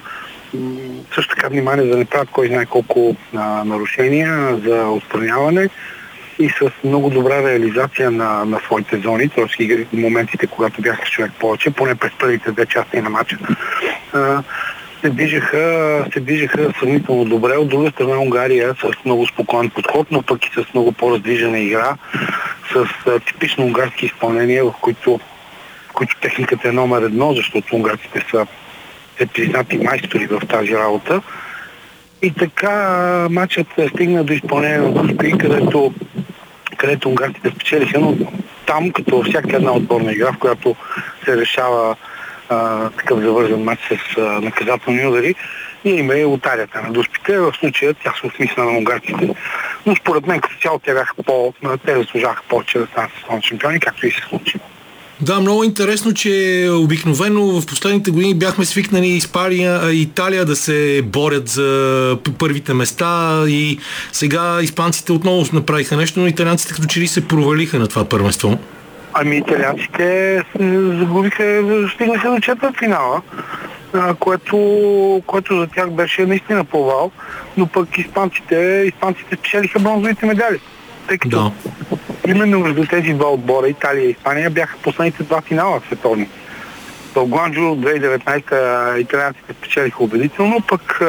[1.15, 5.69] също така внимание да не правят кой знае колко а, нарушения за отстраняване
[6.39, 9.87] и с много добра реализация на, на своите зони, т.е.
[9.93, 13.39] моментите, когато бяха човек повече, поне през първите две части на матча,
[15.01, 17.57] се движеха, се движиха сравнително добре.
[17.57, 21.97] От друга страна Унгария с много спокоен подход, но пък и с много по-раздвижена игра,
[22.73, 22.87] с
[23.27, 25.21] типично унгарски изпълнения, в които,
[25.89, 28.47] в които техниката е номер едно, защото унгарците са
[29.21, 31.23] е признати майстори в тази работа.
[32.23, 32.73] И така
[33.31, 35.95] матчът стигна до изпълнение на Дуспи, където,
[36.77, 38.17] където унгарците спечелиха, но
[38.67, 40.77] там, като всяка една отборна игра, в която
[41.25, 41.97] се решава
[42.49, 45.35] а, такъв завързан матч с а, наказателни удари,
[45.85, 49.35] ние има и лотарията на дуспите, в случая тя се осмисля на унгарците.
[49.87, 51.55] Но според мен като цяло те бяха по,
[51.87, 54.59] те заслужаха повече да станат световни шампиони, както и се случи.
[55.21, 61.49] Да, много интересно, че обикновено в последните години бяхме свикнали Испания, Италия да се борят
[61.49, 63.79] за първите места и
[64.13, 68.59] сега испанците отново направиха нещо, но италианците като че ли се провалиха на това първенство.
[69.13, 70.43] Ами италианците
[70.99, 71.63] загубиха,
[71.95, 73.23] стигнаха до четвърт финала,
[74.19, 74.57] което,
[75.27, 77.11] което за тях беше наистина повал,
[77.57, 80.61] но пък испанците, испанците спечелиха бронзовите медали.
[81.09, 81.53] Тъй като да.
[82.27, 86.29] Именно между тези два отбора, Италия и Испания, бяха последните два финала световни.
[87.15, 91.01] В Гуанджу 2019 италианците спечелиха убедително, пък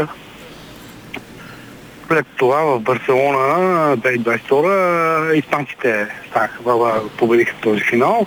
[2.07, 6.59] след това в Барселона 2022 испанците станаха,
[7.17, 8.25] победиха този финал.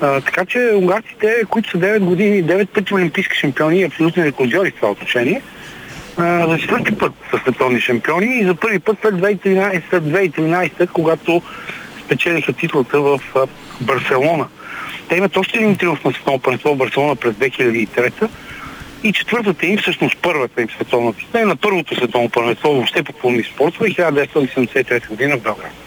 [0.00, 4.70] А, така че унгарците, които са 9 години, 9 пъти олимпийски шампиони и абсолютни рекордьори
[4.70, 5.42] в това отношение,
[6.18, 11.42] за четвърти път са световни шампиони и за първи път след 2013, след 2013 когато
[12.06, 13.20] спечелиха титлата в
[13.80, 14.46] Барселона.
[15.08, 18.28] Те имат още един триумф на световно първенство в Барселона през 2003
[19.02, 23.12] и четвъртата им, всъщност първата им световна титла е на първото световно първенство въобще по
[23.12, 25.85] плавни спортове 1973 година в Белград.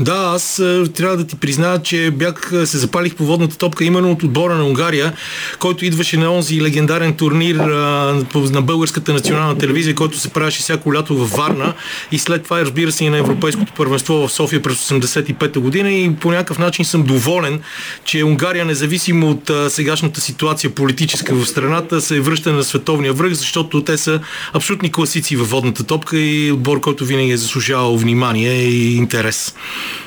[0.00, 3.84] Да, аз е, трябва да ти призная, че бях, е, се запалих по водната топка
[3.84, 5.12] именно от отбора на Унгария,
[5.58, 10.94] който идваше на онзи легендарен турнир а, на българската национална телевизия, който се правеше всяко
[10.94, 11.74] лято във Варна
[12.12, 16.16] и след това, разбира се, и на Европейското първенство в София през 85-та година и
[16.16, 17.60] по някакъв начин съм доволен,
[18.04, 23.32] че Унгария, независимо от а, сегашната ситуация политическа в страната, се връща на световния връх,
[23.32, 24.20] защото те са
[24.52, 29.54] абсолютни класици във водната топка и отбор, който винаги е заслужавал внимание и интерес.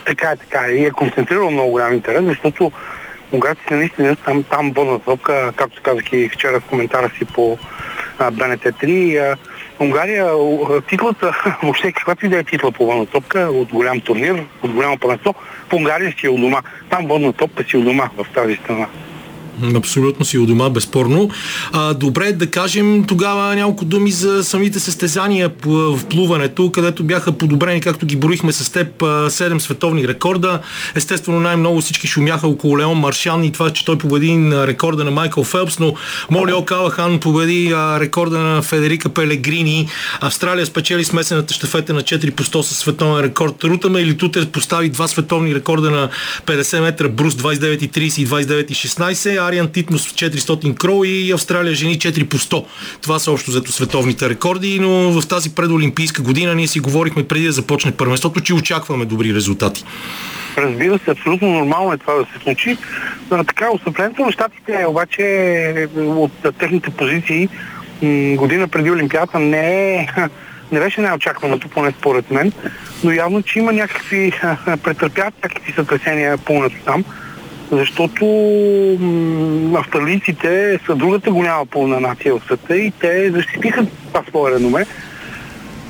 [0.06, 0.72] Така е, така е.
[0.72, 2.72] И е концентрирал много голям интерес, защото
[3.32, 7.58] унгарците наистина там, там водна топка, както казах и вчера в коментара си по
[8.20, 9.36] БНТ-3.
[9.80, 10.32] Унгария,
[10.90, 14.98] титлата, въобще каквато и да е титла по водна топка, от голям турнир, от голямо
[14.98, 15.36] първенство,
[15.70, 16.62] в Унгария си е у дома.
[16.90, 18.88] Там водна топка си е у дома в тази страна.
[19.76, 21.30] Абсолютно си у дома, безспорно.
[21.72, 27.82] А, добре, да кажем тогава няколко думи за самите състезания в плуването, където бяха подобрени,
[27.82, 30.60] както ги броихме с теб, 7 световни рекорда.
[30.96, 35.12] Естествено най-много всички шумяха около Леон Маршан и това, че той победи на рекорда на
[35.12, 35.94] Майкъл Фелпс, но
[36.30, 39.88] Моли Окалахан победи рекорда на Федерика Пелегрини.
[40.22, 43.64] Австралия спечели смесената щафета на 4 по 100 със световен рекорд.
[43.64, 46.10] Рутаме или Тутер постави два световни рекорда на
[46.46, 52.38] 50 метра Брус 29,30 и 29,16 Ариан Титмус 400 кроу и Австралия жени 4 по
[52.38, 52.66] 100.
[53.02, 57.46] Това са общо зато световните рекорди, но в тази предолимпийска година ние си говорихме преди
[57.46, 59.84] да започне първенството, че очакваме добри резултати.
[60.58, 62.78] Разбира се, абсолютно нормално е това да се случи.
[63.32, 67.50] А, така, отстъплението на щатите обаче от техните позиции
[68.36, 70.08] година преди Олимпиада не е
[70.72, 72.52] не беше най-очакваното, поне според мен,
[73.04, 74.32] но явно, че има някакви,
[74.84, 77.04] претърпят някакви сътресения пълнато там
[77.72, 78.26] защото
[79.76, 84.86] австралийците са другата голяма пълна нация в света и те защитиха това свое реноме.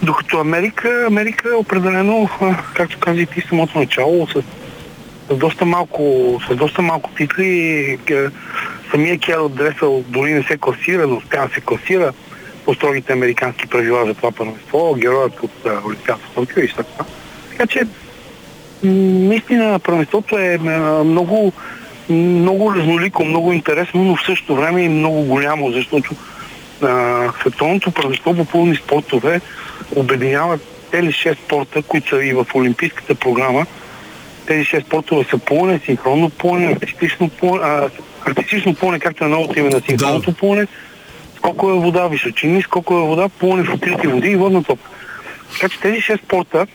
[0.04, 2.30] Докато Америка, Америка е определено,
[2.74, 4.42] както каза и ти самото начало, с,
[5.30, 7.98] с доста малко, с доста малко титли.
[8.92, 12.14] Самия Керл Дресъл дори не се класира, но успя да се класира
[12.66, 14.96] по строгите американски правила за това първенство.
[14.98, 15.52] Героят от
[15.86, 16.88] Олимпиадата в Токио и след.
[17.52, 17.82] Така че
[18.84, 20.58] наистина първенството е
[21.04, 21.54] много,
[22.10, 26.16] много разнолико, много интересно, но в същото време и много голямо, защото
[26.82, 29.42] а, световното първенство по плувни спортове
[29.96, 30.60] обединява
[30.92, 33.66] тези 6 спорта, които са и в Олимпийската програма.
[34.46, 37.90] Тези 6 спортове са плуване, синхронно плуване, артистично плуване, а,
[38.26, 40.38] артистично плуване, както е новото име на синхронното да.
[40.38, 40.68] плуване,
[41.38, 44.90] скокове вода, височини, скокове вода, плуване в открити води и водна топка.
[45.54, 46.68] Така че тези 6 спорта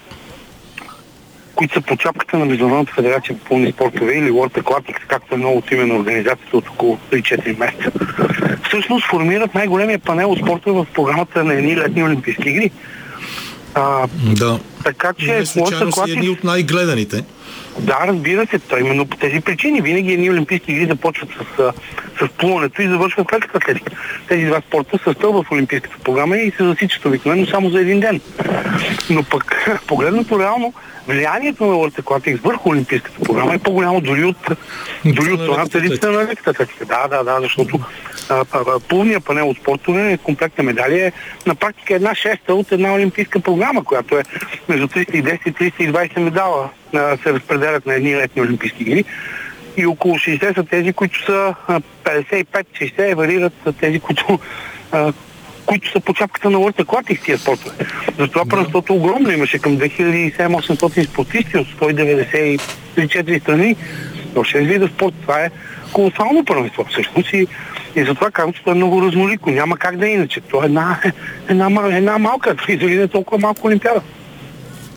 [1.57, 5.39] които са по чапката на Международната федерация по пълни спортове или World Aquatics, както е
[5.39, 7.91] много име на организацията от около 3-4 месеца,
[8.69, 12.71] всъщност формират най-големия панел от спортове в програмата на едни летни Олимпийски игри.
[13.75, 14.59] А, да.
[14.85, 16.13] Така че World Aquatics...
[16.13, 17.25] едни от най-гледаните.
[17.79, 19.81] Да, разбира се, то именно по тези причини.
[19.81, 21.73] Винаги едни олимпийски игри започват с,
[22.19, 23.93] с плуването и завършват след атлетика.
[24.29, 28.01] Тези два спорта са стълба в олимпийската програма и се засичат обикновено само за един
[28.01, 28.21] ден.
[29.11, 30.73] Но пък, погледнато реално,
[31.09, 34.49] влиянието на World Aquatics върху Олимпийската програма е по-голямо дори от,
[35.05, 36.87] дори от това традицията на леката атлетика.
[36.87, 37.81] Да, да, да, защото
[38.89, 41.13] плувния панел от спортове, комплект на медали е
[41.47, 44.23] на практика една шеста от една олимпийска програма, която е
[44.69, 49.05] между 310 и 320 медала се разпределят на едни летни олимпийски игри
[49.77, 51.55] и около 60 са тези, които са
[52.05, 54.39] 55-60 варират тези, които
[55.67, 57.75] които са по чапката на World Aquatics тия спортове.
[58.19, 58.49] Затова да.
[58.49, 63.77] първенството огромно имаше към 2700 спортисти от 194 страни.
[64.35, 65.15] В 6 вида спорт.
[65.23, 65.51] Това е
[65.93, 67.47] колосално първенство всъщност и,
[67.97, 69.51] и затова казвам, че това е много разнолико.
[69.51, 70.41] Няма как да е иначе.
[70.41, 70.99] Това е една,
[71.49, 74.01] една, една, една малка, дори не толкова малко олимпиада.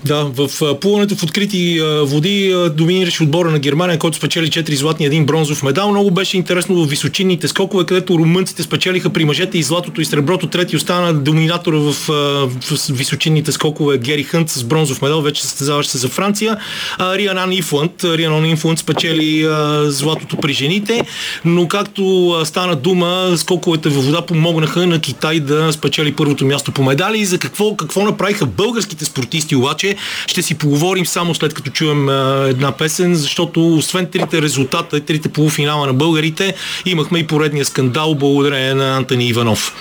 [0.05, 5.25] Да, в плуването в открити води доминираше отбора на Германия, който спечели 4 златни един
[5.25, 5.91] бронзов медал.
[5.91, 10.47] Много беше интересно в височинните скокове, където румънците спечелиха при мъжете и златото и среброто.
[10.47, 15.97] Трети остана доминатора в, в височинните скокове Гери Хънт с бронзов медал, вече състезаваше се
[15.97, 16.57] за Франция.
[16.99, 19.47] Рианан Ифланд, Рианан Ифланд спечели
[19.83, 21.01] златото при жените,
[21.45, 26.83] но както стана дума, скоковете във вода помогнаха на Китай да спечели първото място по
[26.83, 27.19] медали.
[27.19, 29.88] И за какво, какво направиха българските спортисти обаче
[30.27, 32.09] че ще си поговорим само след като чуем
[32.49, 38.73] една песен, защото освен трите резултата, трите полуфинала на българите, имахме и поредния скандал благодарение
[38.73, 39.73] на Антони Иванов.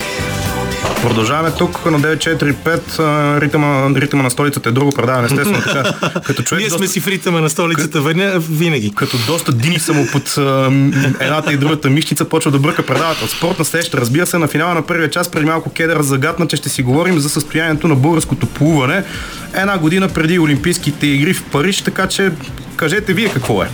[1.02, 3.40] Продължаваме тук на 945.
[3.40, 5.62] Ритъма, ритъма на столицата е друго предаване, естествено.
[5.62, 5.92] Така,
[6.26, 6.92] като човек Ние сме доста...
[6.92, 8.92] си в ритъма на столицата като, винаги.
[8.94, 10.36] Като доста дини само под
[11.20, 13.28] едната и другата мишница, почва да бърка предавател.
[13.28, 16.68] Спортна среща, разбира се, на финала на първия час преди малко Кедър загадна, че ще
[16.68, 19.04] си говорим за състоянието на българското плуване
[19.54, 22.32] една година преди Олимпийските игри в Париж, така че
[22.76, 23.68] кажете вие какво е.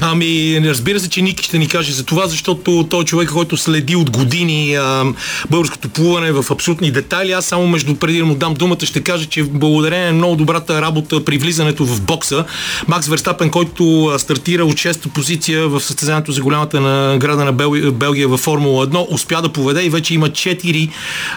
[0.00, 3.56] Ами, разбира се, че Ники ще ни каже за това, защото той е човек, който
[3.56, 5.04] следи от години а,
[5.50, 7.32] българското плуване в абсолютни детайли.
[7.32, 10.82] Аз само между преди да му дам думата ще кажа, че благодарение на много добрата
[10.82, 12.44] работа при влизането в бокса,
[12.88, 17.70] Макс Верстапен, който стартира от 6-та позиция в състезанието за голямата награда на Бел...
[17.92, 20.90] Белгия във Формула 1, успя да поведе и вече има 4,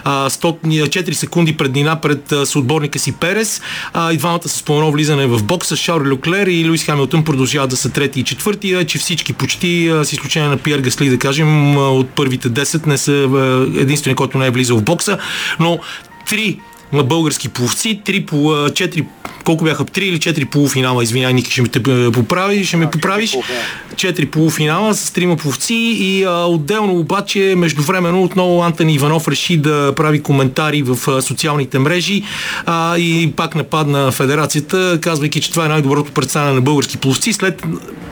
[0.04, 3.60] а, 100, 4 секунди преднина пред съотборника си Перес.
[3.92, 5.76] А, и двамата с по влизане в бокса.
[5.76, 10.12] Шарл Люклер и Луис Хамилтън продължават да са трети и четвъртия, че всички почти, с
[10.12, 13.12] изключение на Пиер Гасли, да кажем, от първите 10 не са
[13.80, 15.18] единствения, който не е влизал в бокса,
[15.60, 15.78] но
[16.28, 16.60] три
[16.92, 19.04] на български пловци, 3 по 4,
[19.44, 23.36] колко бяха, 3 или 4 полуфинала, извинявай, Ники, ще ме те поправи, ще ме поправиш.
[23.94, 24.94] 4 полуфинала.
[24.94, 30.82] С 3 пловци и а, отделно обаче, междувременно отново Антони Иванов реши да прави коментари
[30.82, 32.22] в а, социалните мрежи
[32.66, 37.62] а, и пак нападна федерацията, казвайки, че това е най-доброто представяне на български пловци след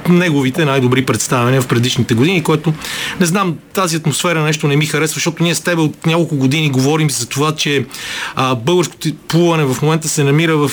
[0.09, 2.73] неговите най-добри представяния в предишните години, което
[3.21, 6.71] не знам, тази атмосфера нещо не ми харесва, защото ние с теб от няколко години
[6.71, 7.87] говорим за това, че
[8.35, 10.71] а, българското плуване в момента се намира в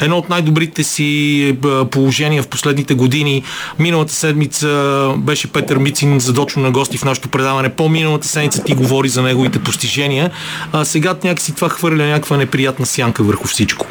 [0.00, 1.56] едно от най-добрите си
[1.90, 3.42] положения в последните години.
[3.78, 4.68] Миналата седмица
[5.16, 7.68] беше Петър Мицин задочно на гости в нашото предаване.
[7.68, 10.30] По-миналата седмица ти говори за неговите постижения.
[10.72, 13.86] А сега някакси това хвърля някаква неприятна сянка върху всичко.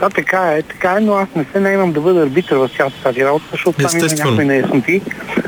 [0.00, 2.96] Да, така е, така е, но аз не се наемам да бъда арбитър в цялата
[3.02, 5.00] тази работа, защото там има някои неясноти,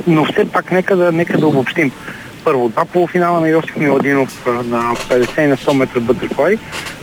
[0.07, 1.93] но все пак нека да, нека да обобщим.
[2.44, 6.59] Първо, два полуфинала на Йосиф Миладинов на 50 и на 100 метра бътърфлай.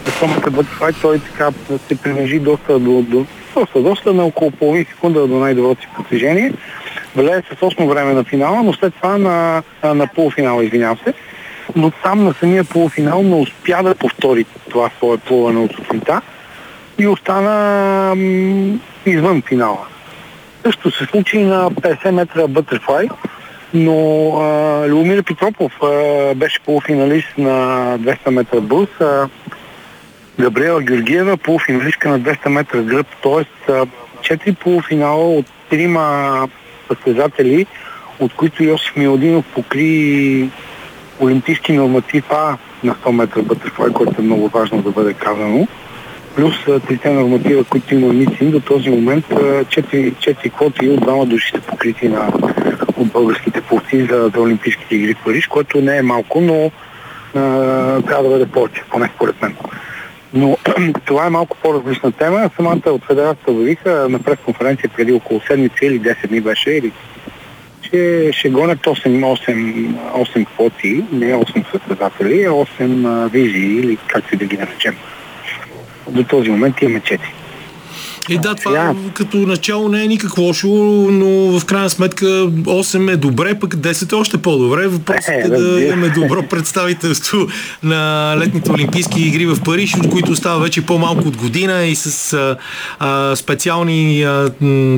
[0.05, 1.49] На 100 метра бътърфлай той така
[1.87, 3.25] се приближи доста до, до
[3.55, 6.53] доста, доста на около половин секунда до най-доброто си постижение.
[7.15, 11.13] Влезе с 8 време на финала, но след това на, на полуфинала, извинявам се.
[11.75, 16.21] Но там на самия полуфинал не успя да повтори това свое плуване от сутринта
[16.99, 19.85] и остана м- извън финала.
[20.65, 23.07] Също се случи на 50 метра бътърфлай,
[23.73, 27.55] но а, Любомир Петропов а, беше полуфиналист на
[27.99, 29.29] 200 метра брус, а,
[30.39, 33.71] Габриела Георгиева полуфиналистка на 200 метра гръб, т.е.
[34.21, 36.47] 4 полуфинала от трима
[36.87, 37.65] състезатели,
[38.19, 40.49] от които Йосиф Миладинов покри
[41.21, 45.67] олимпийски норматив А на 100 метра бътърфлай, което е много важно да бъде казано.
[46.35, 46.55] Плюс
[46.87, 51.61] трите норматива, които има митинг, до този момент 4, 4 квоти от двама души са
[51.61, 52.31] покрити на,
[52.97, 56.71] от българските пловци за, за Олимпийските игри в Париж, което не е малко, но
[57.35, 57.41] а,
[58.01, 59.55] трябва да бъде повече, поне според мен.
[60.33, 60.57] Но
[61.05, 62.49] това е малко по-различна тема.
[62.55, 66.91] Самата от Федерацията обявиха на пресконференция преди около седмица или 10 дни беше, или
[67.81, 74.35] че ще гонят 8, 8, 8 квоти, не 8 състезатели, а 8 визии или както
[74.35, 74.95] и да ги наречем.
[76.09, 77.19] До този момент имаме 4.
[78.29, 78.95] И да, това Сега...
[79.13, 80.67] като начало не е никак лошо,
[81.11, 84.87] но в крайна сметка 8 е добре, пък 10 е още по-добре.
[84.87, 87.47] Въпросът е, е да имаме добро представителство
[87.83, 92.33] на летните Олимпийски игри в Париж, от които става вече по-малко от година и с
[92.33, 92.57] а,
[92.99, 94.51] а, специални а,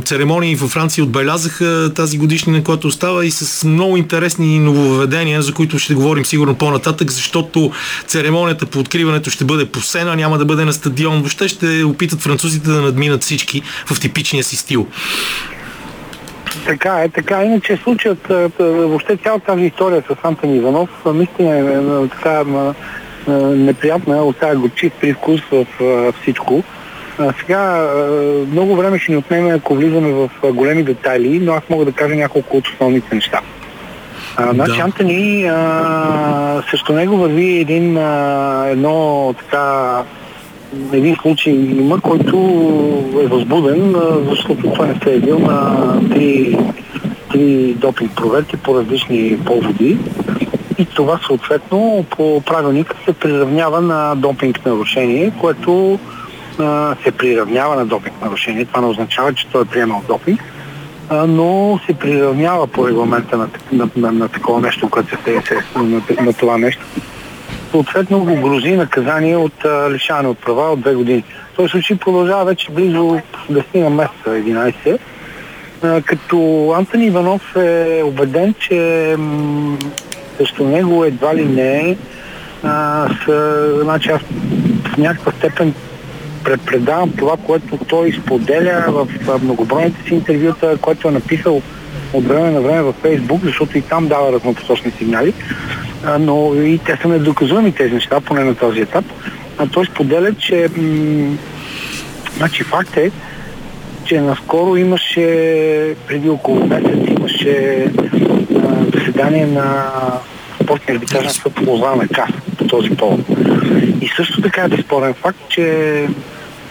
[0.05, 5.79] церемонии във Франция отбелязаха тази годишнина, която остава и с много интересни нововведения, за които
[5.79, 7.71] ще говорим сигурно по-нататък, защото
[8.07, 11.19] церемонията по откриването ще бъде по сена, няма да бъде на стадион.
[11.19, 14.87] Въобще ще опитат французите да надминат изглеждат всички в типичния си стил.
[16.65, 17.43] Така е, така.
[17.43, 18.27] Иначе случаят,
[18.59, 22.43] въобще цялата тази история с Антон Иванов, наистина е така
[23.27, 25.65] неприятна, оставя го чист привкус в
[26.21, 26.63] всичко.
[27.39, 27.89] Сега
[28.51, 32.15] много време ще ни отнеме, ако влизаме в големи детайли, но аз мога да кажа
[32.15, 33.41] няколко от основните неща.
[34.35, 34.83] А, значи да.
[34.83, 40.03] Антони, а, срещу него върви един, а, едно така
[40.93, 42.37] един случай има, който
[43.23, 43.95] е възбуден,
[44.29, 46.57] защото се е бил на три,
[47.31, 49.97] три допинг проверки по различни поводи.
[50.77, 55.99] И това съответно по правилника се приравнява на допинг нарушение, което
[56.59, 58.65] а, се приравнява на допинг нарушение.
[58.65, 60.43] Това не означава, че той е приемал допинг,
[61.09, 65.79] а, но се приравнява по регламента на, на, на, на такова нещо, което се, се
[65.79, 66.85] на, на това нещо
[67.71, 71.23] съответно го грози наказание от лишаване от права от две години.
[71.55, 73.19] Той случай продължава вече близо
[73.51, 74.97] 10 на месеца, 11,
[75.83, 79.15] а, като Антони Иванов е убеден, че
[80.37, 81.97] срещу него едва ли не
[82.63, 84.21] а, с, значи аз
[84.83, 85.73] в някаква степен
[86.65, 89.07] предавам това, което той споделя в
[89.43, 91.61] многобройните си интервюта, което е написал
[92.13, 95.33] от време на време във Фейсбук, защото и там дава разнопосочни сигнали
[96.19, 99.05] но и те са недоказуеми тези неща, поне на този етап.
[99.57, 101.37] А той споделя, че м-
[102.37, 103.11] значи факт е,
[104.05, 105.25] че наскоро имаше,
[106.07, 107.85] преди около месец, имаше
[108.93, 109.85] заседание на
[110.63, 113.19] спортния арбитражен съд по на КАС по този повод.
[114.01, 116.07] И също така е безспорен факт, че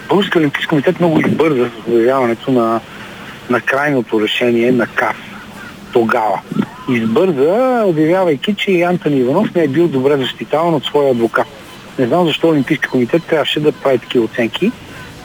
[0.09, 2.81] Български олимпийски комитет много избърза с обявяването на,
[3.51, 5.17] на крайното решение на КАС
[5.93, 6.41] тогава
[6.91, 11.47] избърза, обявявайки, че Антони Иванов не е бил добре защитаван от своя адвокат.
[11.99, 14.73] Не знам защо Олимпийски комитет трябваше да прави такива оценки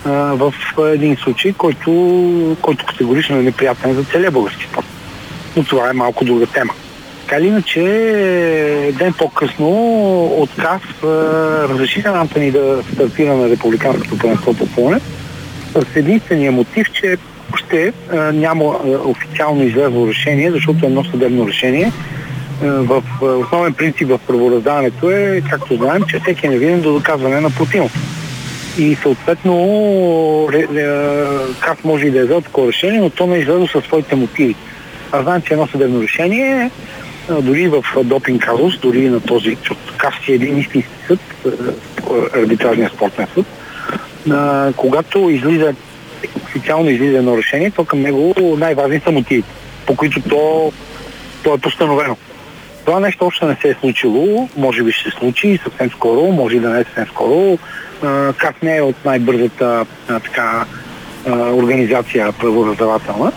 [0.05, 4.85] в един случай, който, който категорично е неприятен за целия български спорт.
[5.57, 6.73] Но това е малко друга тема.
[7.21, 7.81] Така или иначе,
[8.97, 9.69] ден по-късно
[10.25, 10.81] от КАС
[11.69, 14.99] разрешиха на Антони да стартира на републиканското първенство по плане
[15.75, 17.17] с единствения мотив, че
[17.55, 21.91] още а, няма а, официално излезло решение, защото е едно съдебно решение.
[22.63, 27.39] А, в основен принцип в правораздаването е, както знаем, че всеки е невинен до доказване
[27.39, 27.99] на противното.
[28.77, 29.53] И съответно
[31.59, 34.15] как може и да е взел такова решение, но то не е излезло със своите
[34.15, 34.55] мотиви.
[35.11, 36.71] Аз знам, че едно съдебно решение
[37.41, 39.57] дори в допинг казус, дори на този,
[39.97, 41.19] КАС си е един истински съд,
[42.35, 43.45] арбитражния спортен съд,
[44.75, 45.73] когато излиза
[46.43, 49.49] официално излиза едно решение, то към него най-важни са мотивите,
[49.85, 50.71] по които то,
[51.43, 52.17] то е постановено.
[52.85, 56.55] Това нещо още не се е случило, може би ще се случи съвсем скоро, може
[56.55, 57.57] и да не е съвсем скоро.
[58.37, 60.65] как не е от най-бързата така,
[61.29, 63.31] организация правораздавателна.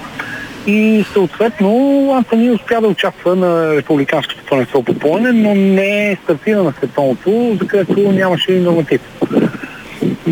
[0.66, 6.72] И съответно Антони успя да участва на републиканското първенство по но не е стартира на
[6.72, 9.00] световното, за където нямаше и норматив.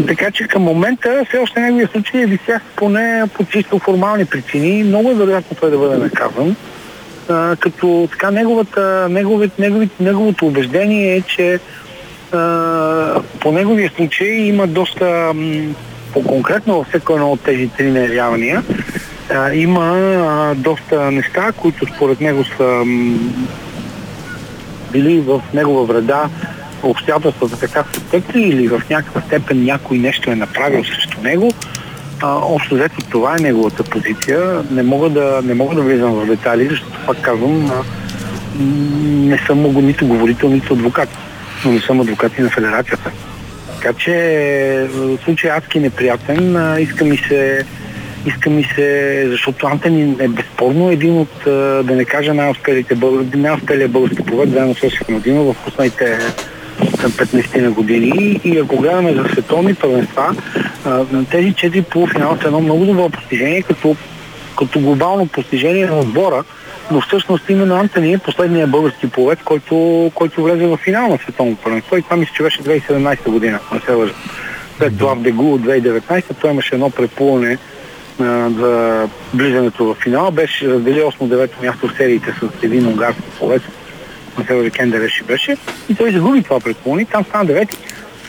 [0.07, 4.85] Така че към момента все още неговия случай е висях поне по чисто формални причини.
[4.85, 6.57] Много е вероятно той да бъде наказан.
[7.29, 11.61] А, като така неговата, неговит, неговит, неговото убеждение е, че
[12.33, 15.33] а, по неговия случай има доста
[16.13, 18.63] по-конкретно във всеко едно от тези три неявявания
[19.55, 22.83] има а, доста неща, които според него са
[24.93, 26.29] били в негова вреда
[26.89, 31.53] обстоятелствата така са текли или в някаква степен някой нещо е направил срещу него,
[32.23, 34.65] а, общо взето това е неговата позиция.
[34.71, 37.83] Не мога да, не мога да влизам в детайли, защото пак казвам, а,
[39.03, 41.09] не съм много нито говорител, нито адвокат.
[41.65, 43.11] но не съм адвокат и на федерацията.
[43.75, 44.89] Така че
[45.25, 47.67] случай адски неприятен, а, иска ми се
[48.27, 51.45] иска ми се, защото Антони е безспорно един от,
[51.87, 52.97] да не кажа най-успелите
[53.35, 56.19] най-успелия български повед, заедно с Осиф Младинов в последните
[56.91, 60.35] 15 на години и ако гледаме за световни първенства,
[61.31, 63.97] тези четири полуфинала са едно много добро постижение, като,
[64.59, 66.45] като глобално постижение на отбора,
[66.91, 71.57] но всъщност именно Антони е последният български повед, който, който влезе в финал на световно
[71.57, 74.15] първенство и това мисля, че беше 2017 година, не се лъжа.
[74.79, 77.59] След това в Дегу от 2019 той имаше едно преплуване
[78.59, 80.31] за влизането в финала.
[80.31, 83.23] Беше раздели 8-9 място в сериите с един унгарски
[84.37, 85.57] повед, Матео Кендер беше, беше
[85.89, 87.77] и той загуби това предполни, там стана девети.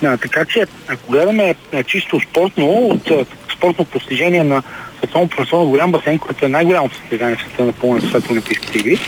[0.04, 3.26] А, така че, ако гледаме а, чисто спортно, от а,
[3.58, 4.64] спортно постижение на
[4.98, 9.00] световно на голям басейн, което е най-голямото състезание в света на пълна света Олимпийските игри,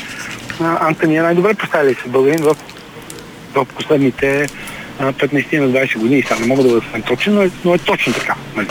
[0.62, 2.56] Антони е най-добре представили се българин в,
[3.54, 4.48] в последните
[5.00, 6.22] 15 на 20 години.
[6.22, 8.36] Сега не мога да бъда съвсем точен, но е, но е точно така.
[8.56, 8.68] Нали?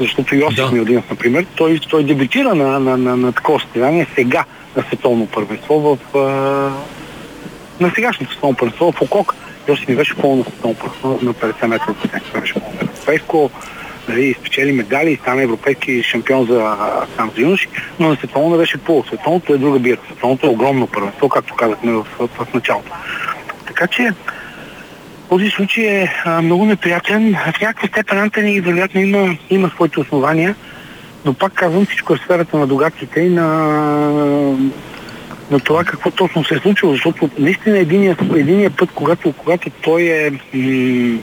[0.00, 0.72] Защото Йосиф да.
[0.72, 4.44] Милдинов, например, той, той дебютира на, на, на, на такова състезание сега
[4.76, 6.18] на световно първенство в,
[7.80, 9.34] на сегашното световно първенство в Окок.
[9.68, 13.50] Йосиф ми беше пълно световно първенство на 50 метра от Това беше пълно европейско.
[14.08, 16.76] Нали, спечели медали и стана европейски шампион за
[17.16, 17.68] сам за юноши,
[18.00, 19.04] но на световно беше пол.
[19.06, 20.02] Световното е друга бирка.
[20.06, 22.92] Световното е огромно първенство, както казахме в, в, в началото.
[23.66, 24.12] Така че
[25.28, 27.34] този случай е а, много неприятен.
[27.34, 30.54] В някаква степен Антони вероятно има, има своите основания,
[31.24, 34.56] но пак казвам, всичко е в сферата на догадките и на
[35.50, 40.02] на това какво точно се е случило, защото наистина единия, единия път, когато, когато той
[40.02, 41.18] е м-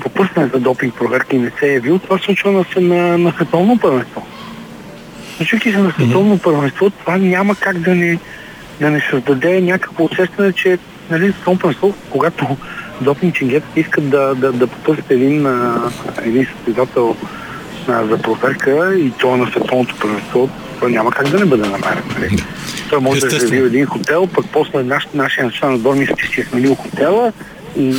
[0.00, 3.78] попъснен за допинг проверка и не се е явил, това случва на, на, на световно
[3.78, 4.26] първенство.
[5.36, 8.18] Случвайки се на световно първенство, това няма как да не,
[8.80, 10.78] да не създаде някакво усещане, че
[11.10, 12.56] нали, световно първенство, когато
[13.00, 15.46] допинг ченгетата искат да, да, да попъснат един,
[16.24, 17.16] един състезател
[17.86, 20.48] за проверка и то на световното първенство,
[20.80, 22.02] той няма как да не бъде намерен.
[22.18, 22.44] Нали?
[22.90, 26.40] Той може да е един хотел, пък после наш, нашия национален отбор мисля, че си
[26.40, 27.32] е сменил хотела
[27.78, 27.92] и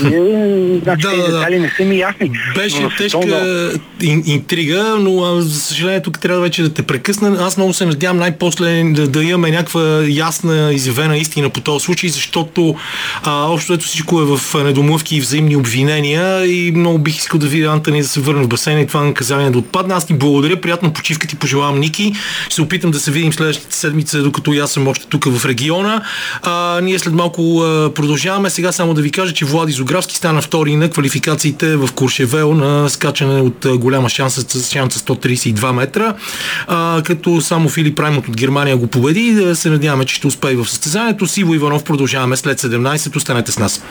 [0.83, 2.31] значи, да, да, детали не са ми ясни.
[2.55, 3.79] Беше но тежка световно...
[4.25, 7.37] интрига, но за съжаление тук трябва вече да те прекъсна.
[7.39, 12.09] Аз много се надявам най-после да, да имаме някаква ясна изявена истина по този случай,
[12.09, 12.75] защото
[13.23, 17.47] а, общо ето всичко е в недомлъвки и взаимни обвинения и много бих искал да
[17.47, 19.93] видя Антони да се върне в басейна и това наказание да отпадне.
[19.93, 22.13] Аз ти благодаря, приятна почивка ти пожелавам, Ники.
[22.45, 26.01] Ще се опитам да се видим следващата седмица, докато аз съм още тук в региона.
[26.41, 28.49] А, ние след малко а, продължаваме.
[28.49, 32.53] Сега само да ви кажа, че Влад Влади Зографски стана втори на квалификациите в Куршевел
[32.53, 36.15] на скачане от голяма шанса с шанса 132 метра,
[36.67, 39.33] а, като само Филип Раймот от Германия го победи.
[39.33, 41.27] Да се надяваме, че ще успее в състезанието.
[41.27, 43.15] Сиво Иванов продължаваме след 17.
[43.15, 43.81] Останете с нас.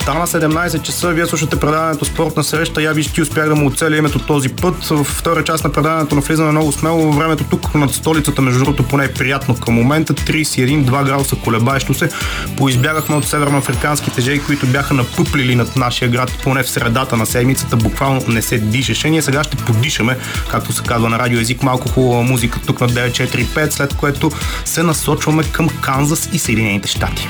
[0.00, 2.82] Стана 17 часа, вие слушате предаването Спортна среща.
[2.82, 4.84] Я виж, ти успях да му оцеля името този път.
[4.84, 7.12] В втора част на предаването навлизаме много смело.
[7.12, 10.14] Времето тук над столицата, между другото, поне е приятно към момента.
[10.14, 12.08] 31-2 градуса колебаещо се.
[12.56, 17.76] Поизбягахме от северноафриканските жеги, които бяха напъплили над нашия град поне в средата на седмицата.
[17.76, 19.10] Буквално не се дишаше.
[19.10, 20.18] Ние сега ще подишаме,
[20.50, 24.30] както се казва на радиоязик, малко хубава музика тук на 945, след което
[24.64, 27.28] се насочваме към Канзас и Съединените щати.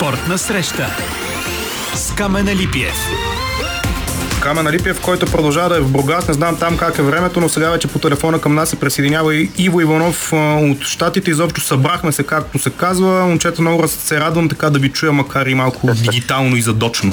[0.00, 0.86] Спортна среща
[1.94, 2.94] с Камена Липиев.
[4.42, 6.28] Камен Липиев, който продължава да е в Бургас.
[6.28, 9.34] Не знам там как е времето, но сега вече по телефона към нас се присъединява
[9.34, 11.30] и Иво Иванов от Штатите.
[11.30, 13.26] Изобщо събрахме се, както се казва.
[13.26, 17.12] Момчета, много се радвам така да ви чуя, макар и малко дигитално и задочно.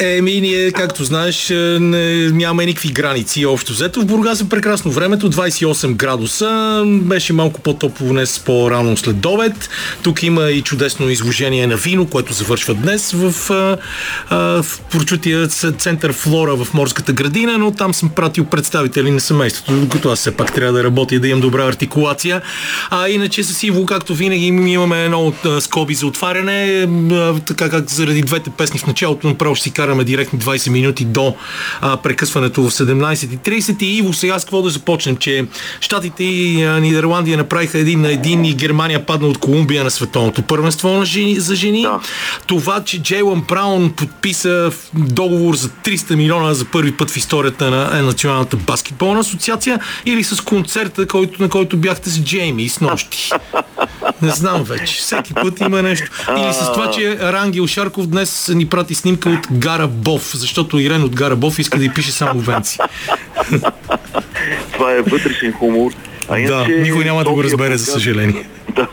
[0.00, 1.48] Еми, ние, както знаеш,
[1.80, 4.00] не, няма никакви граници общо взето.
[4.00, 6.82] В Бургас е прекрасно времето, 28 градуса.
[6.86, 9.70] Беше малко по-топло днес по-рано след обед.
[10.02, 13.32] Тук има и чудесно изложение на вино, което завършва днес в,
[14.30, 20.10] в прочутия център Флора в морската градина, но там съм пратил представители на семейството, докато
[20.10, 22.42] аз все пак трябва да работя и да имам добра артикулация.
[22.90, 26.88] А иначе с Иво, както винаги, имаме едно от скоби за отваряне,
[27.46, 31.34] така как заради двете песни в началото направо ще си караме директно 20 минути до
[31.80, 35.46] а, прекъсването в 17.30 и Иво сега с какво да започнем, че
[35.80, 40.42] Штатите и а, Нидерландия направиха един на един и Германия падна от Колумбия на световното
[40.42, 41.82] първенство на жени, за жени.
[41.82, 42.00] Да.
[42.46, 48.02] Това, че Джейлън Браун подписа договор за 300 милиона за първи път в историята на
[48.02, 53.30] Националната баскетболна асоциация или с концерта, който, на който бяхте с Джейми и с нощи.
[54.22, 54.94] Не знам вече.
[54.94, 56.10] Всеки път има нещо.
[56.38, 61.02] Или с това, че Рангел Шарков днес ни прати снимка от Гар Гарабов, защото Ирен
[61.02, 62.78] от Гарабов иска да й пише само венци.
[64.72, 65.92] Това е вътрешен хумор.
[66.28, 68.48] А да, никой няма да го разбере, за съжаление.
[68.74, 68.88] Да.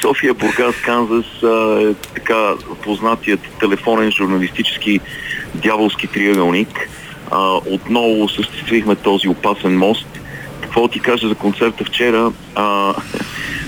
[0.00, 1.26] София, Бургас, Канзас
[1.80, 5.00] е така познатият телефонен журналистически
[5.54, 6.90] дяволски триъгълник.
[7.30, 10.06] А, отново осъществихме този опасен мост.
[10.60, 12.32] Какво ти кажа за концерта вчера?
[12.54, 12.94] А,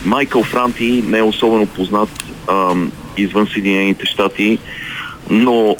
[0.05, 2.75] Майкъл Франти не е особено познат а,
[3.17, 4.59] извън Съединените щати,
[5.31, 5.77] но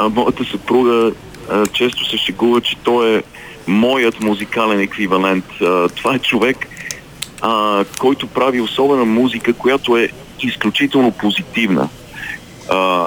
[0.00, 1.12] а, моята съпруга
[1.50, 3.22] а, често се шегува, че той е
[3.66, 5.44] моят музикален еквивалент.
[5.60, 6.56] А, това е човек,
[7.40, 10.08] а, който прави особена музика, която е
[10.42, 11.88] изключително позитивна.
[12.70, 13.06] А,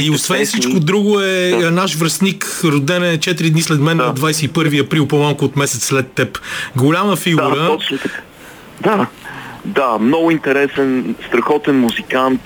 [0.00, 0.60] и освен песни...
[0.60, 1.70] всичко друго е да.
[1.70, 4.06] наш връзник, роден е 4 дни след мен, да.
[4.06, 6.38] на 21 април, по-малко от месец след теб.
[6.76, 7.56] Голяма фигура.
[7.56, 8.20] Да, точно така.
[8.80, 9.06] Да,
[9.64, 12.40] да, много интересен, страхотен музикант,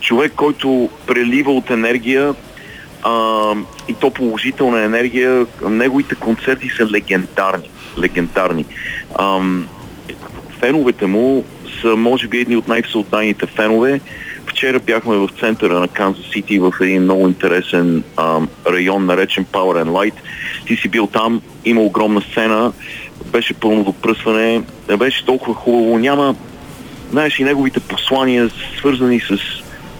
[0.00, 2.34] човек, който прелива от енергия
[3.02, 3.52] а,
[3.88, 5.46] и то положителна енергия.
[5.62, 7.70] Неговите концерти са легендарни.
[7.98, 8.64] легендарни.
[9.14, 9.40] А,
[10.60, 11.44] феновете му
[11.80, 14.00] са, може би, едни от най-всеотдайните фенове.
[14.46, 19.84] Вчера бяхме в центъра на Канзас Сити в един много интересен а, район, наречен Power
[19.84, 20.14] and Light.
[20.66, 22.72] Ти си бил там, има огромна сцена,
[23.26, 24.62] беше пълно допръсване,
[24.98, 25.98] беше толкова хубаво.
[25.98, 26.34] Няма,
[27.10, 29.38] знаеш, и неговите послания, свързани с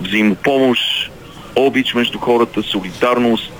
[0.00, 1.09] взаимопомощ,
[1.56, 3.52] обич между хората, солидарност.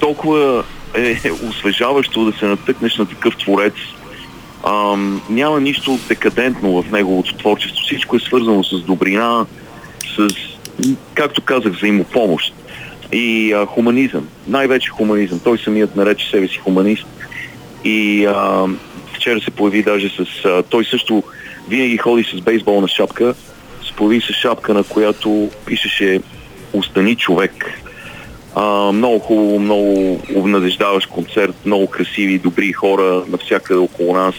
[0.00, 3.74] Толкова е освежаващо да се натъкнеш на такъв творец.
[4.66, 7.82] Ам, няма нищо декадентно в неговото творчество.
[7.82, 9.46] Всичко е свързано с добрина,
[10.16, 10.28] с,
[11.14, 12.54] както казах, взаимопомощ
[13.12, 14.28] и а, хуманизъм.
[14.48, 15.38] Най-вече хуманизъм.
[15.38, 17.06] Той самият нарече себе си хуманист.
[17.84, 18.66] И а,
[19.12, 20.44] вчера се появи даже с...
[20.44, 21.22] А, той също
[21.68, 23.34] винаги ходи с бейсболна шапка.
[23.86, 26.20] Се появи с шапка, на която пишеше
[26.72, 27.80] Остани човек.
[28.54, 34.34] А, много хубаво, много обнадеждаващ концерт, много красиви, добри хора навсякъде около нас.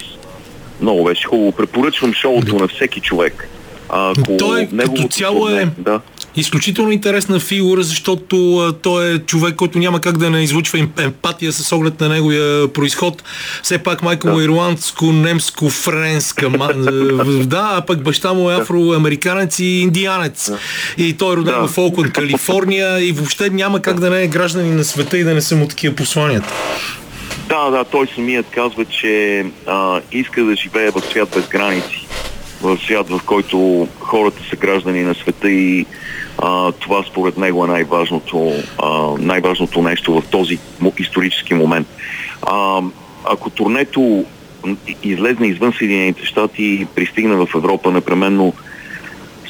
[0.82, 1.52] Много беше хубаво.
[1.52, 3.50] Препоръчвам шоуто на всеки човек.
[3.90, 6.00] Ако той като цяло е да.
[6.38, 11.52] Изключително интересна фигура, защото а, той е човек, който няма как да не излучва емпатия
[11.52, 13.24] с оглед на неговия происход.
[13.64, 16.50] Все пак майка му е ирландско, немско, френска.
[17.44, 20.52] да, а пък баща му е афроамериканец и индианец.
[20.98, 21.68] И той е роден да.
[21.68, 25.34] в Олкланд, Калифорния и въобще няма как да не е гражданин на света и да
[25.34, 26.54] не са му такива посланията.
[27.50, 32.08] Да, да, той самият казва, че а, иска да живее в свят без граници
[32.62, 35.86] в свят, в който хората са граждани на света и
[36.38, 38.52] а, това според него е най-важното,
[38.84, 40.60] а, най-важното нещо в този
[41.00, 41.88] исторически момент.
[42.42, 42.82] А,
[43.26, 44.26] ако турнето
[45.04, 48.54] излезне извън Съединените щати и пристигне в Европа, непременно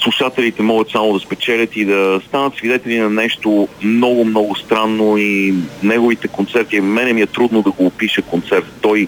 [0.03, 5.55] слушателите могат само да спечелят и да станат свидетели на нещо много, много странно и
[5.83, 8.65] неговите концерти, мене ми е трудно да го опиша концерт.
[8.81, 9.07] Той,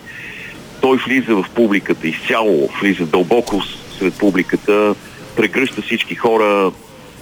[0.82, 3.62] той влиза в публиката, изцяло влиза дълбоко
[4.00, 4.96] сред публиката,
[5.36, 6.72] прегръща всички хора,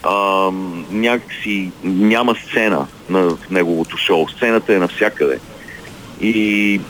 [0.04, 0.50] а,
[0.92, 4.28] някакси няма сцена на неговото шоу.
[4.30, 5.40] Сцената е навсякъде.
[6.22, 6.82] И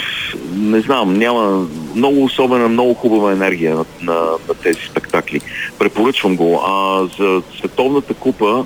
[0.53, 4.13] не знам, няма много особена, много хубава енергия на, на,
[4.47, 5.41] на тези спектакли.
[5.79, 6.61] Препоръчвам го.
[6.67, 8.65] А за Световната купа,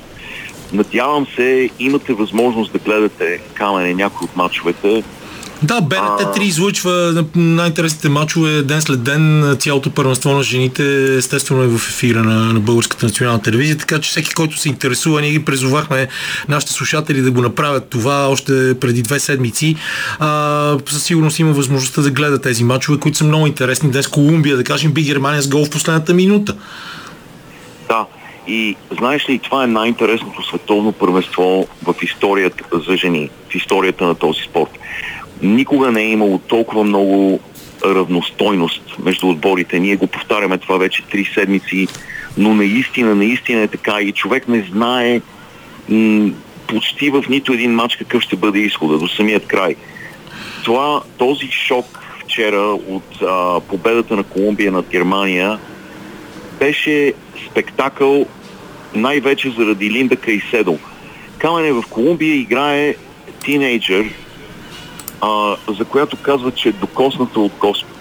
[0.73, 5.03] надявам се, имате възможност да гледате камене някои от мачовете.
[5.63, 9.55] Да, БНТ 3 излъчва най-интересните матчове ден след ден.
[9.59, 14.09] Цялото първенство на жените естествено е в ефира на, на Българската национална телевизия, така че
[14.09, 16.07] всеки, който се интересува, ние ги призовахме
[16.49, 19.75] нашите слушатели да го направят това още преди две седмици.
[20.19, 23.91] А, със сигурност има възможността да гледа тези матчове, които са много интересни.
[23.91, 26.55] Днес Колумбия, да кажем, би Германия с гол в последната минута.
[27.87, 28.05] Да,
[28.47, 34.15] и знаеш ли, това е най-интересното световно първенство в историята за жени, в историята на
[34.15, 34.69] този спорт
[35.43, 37.39] никога не е имало толкова много
[37.85, 39.79] равностойност между отборите.
[39.79, 41.87] Ние го повтаряме това вече три седмици,
[42.37, 45.21] но наистина, наистина е така и човек не знае
[45.89, 46.31] м-
[46.67, 49.75] почти в нито един матч какъв ще бъде изхода до самият край.
[50.63, 55.59] Това, този шок вчера от а, победата на Колумбия над Германия
[56.59, 57.13] беше
[57.49, 58.25] спектакъл
[58.95, 60.77] най-вече заради Линда Кайседо.
[61.37, 62.95] Камене в Колумбия играе
[63.43, 64.05] тинейджър,
[65.21, 67.97] а, за която казва, че е докосната от Господ.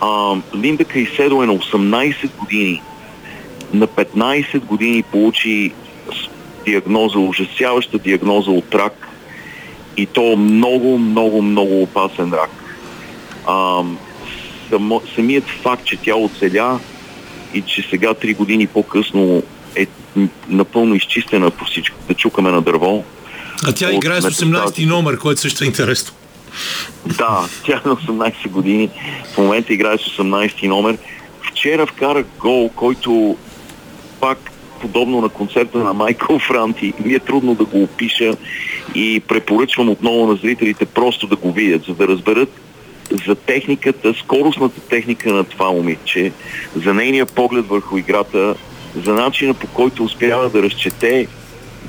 [0.00, 2.82] А, Линда Кайседо е на 18 години.
[3.72, 5.72] На 15 години получи
[6.64, 9.08] диагноза, ужасяваща диагноза от рак
[9.96, 12.50] и то много, много, много опасен рак.
[13.46, 13.82] А,
[14.70, 16.80] само, самият факт, че тя оцеля
[17.54, 19.42] и че сега, три години по-късно
[19.76, 19.86] е
[20.48, 23.04] напълно изчистена по всичко, да чукаме на дърво,
[23.64, 26.12] А тя играе с 18 номер, което също е интересно.
[27.06, 28.90] Да, тя е на 18 години.
[29.34, 30.98] В момента играе с 18 номер.
[31.42, 33.36] Вчера вкара гол, който
[34.20, 34.50] пак
[34.80, 36.92] подобно на концерта на Майкъл Франти.
[37.04, 38.36] Ми е трудно да го опиша
[38.94, 42.48] и препоръчвам отново на зрителите просто да го видят, за да разберат
[43.26, 46.32] за техниката, скоростната техника на това момиче,
[46.76, 48.54] за нейния поглед върху играта,
[49.04, 51.26] за начина по който успява да разчете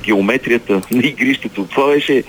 [0.04, 1.66] геометрията на игрището.
[1.70, 2.24] Това беше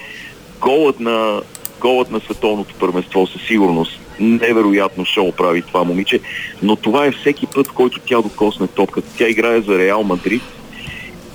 [0.61, 1.41] голът на,
[1.81, 4.01] голът на световното първенство със сигурност.
[4.21, 6.21] Невероятно шоу прави това момиче,
[6.63, 9.09] но това е всеки път, който тя докосне топката.
[9.19, 10.43] Тя играе за Реал Мадрид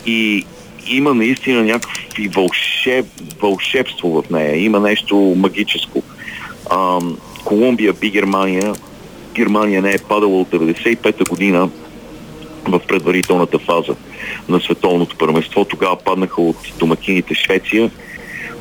[0.05, 0.45] и
[0.89, 3.05] има наистина някакви вълшеб,
[3.41, 4.63] вълшебство в нея.
[4.63, 6.03] Има нещо магическо.
[6.71, 8.73] Ам, Колумбия би Германия.
[9.33, 11.69] Германия не е падала от 95-та година
[12.67, 13.95] в предварителната фаза
[14.49, 15.65] на световното първенство.
[15.65, 17.91] Тогава паднаха от домакините Швеция,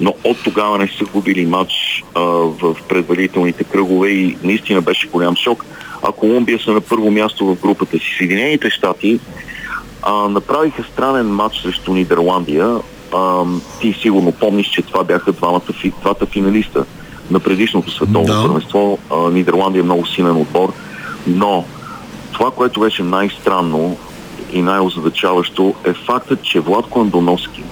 [0.00, 5.36] но от тогава не са губили матч а, в предварителните кръгове и наистина беше голям
[5.36, 5.64] шок.
[6.02, 8.14] А Колумбия са на първо място в групата си.
[8.18, 9.20] Съединените щати
[10.02, 12.76] а, направиха странен матч срещу Нидерландия.
[13.14, 13.44] А,
[13.80, 15.62] ти сигурно помниш, че това бяха двамата,
[16.02, 16.84] двата финалиста
[17.30, 18.42] на предишното световно да.
[18.42, 18.98] първенство.
[19.32, 20.72] Нидерландия е много силен отбор,
[21.26, 21.64] но
[22.32, 23.96] това, което беше най-странно
[24.56, 27.62] и най-озадачаващо е фактът, че Владко Андоновски,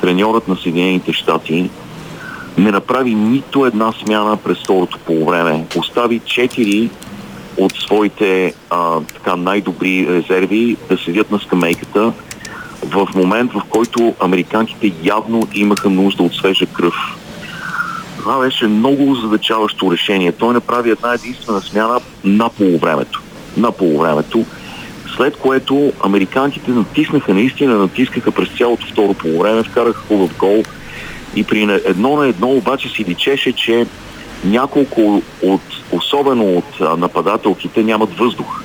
[0.00, 1.70] треньорът на Съединените щати,
[2.58, 5.66] не направи нито една смяна през второто полувреме.
[5.76, 6.90] Остави четири
[7.56, 12.12] от своите а, така най-добри резерви да седят на скамейката
[12.84, 16.94] в момент, в който американците явно имаха нужда от свежа кръв.
[18.18, 20.32] Това беше много задачаващо решение.
[20.32, 23.22] Той направи една единствена смяна на полувремето.
[23.56, 24.44] На полувремето.
[25.16, 30.62] След което американците натиснаха, наистина натискаха през цялото второ полувреме, вкараха хубав гол
[31.36, 33.86] и при едно на едно обаче си личеше, че
[34.44, 35.60] няколко от,
[35.92, 38.62] особено от нападателките, нямат въздух.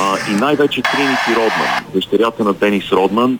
[0.00, 3.38] А, и най-вече Тринити Родман, дъщерята на Денис Родман,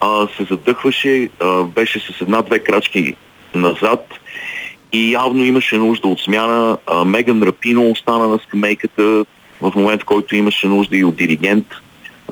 [0.00, 3.14] а, се задъхваше, а, беше с една-две крачки
[3.54, 4.14] назад
[4.92, 6.78] и явно имаше нужда от смяна.
[6.86, 9.24] А, Меган Рапино остана на скамейката
[9.70, 11.66] в момент, в който имаше нужда и от диригент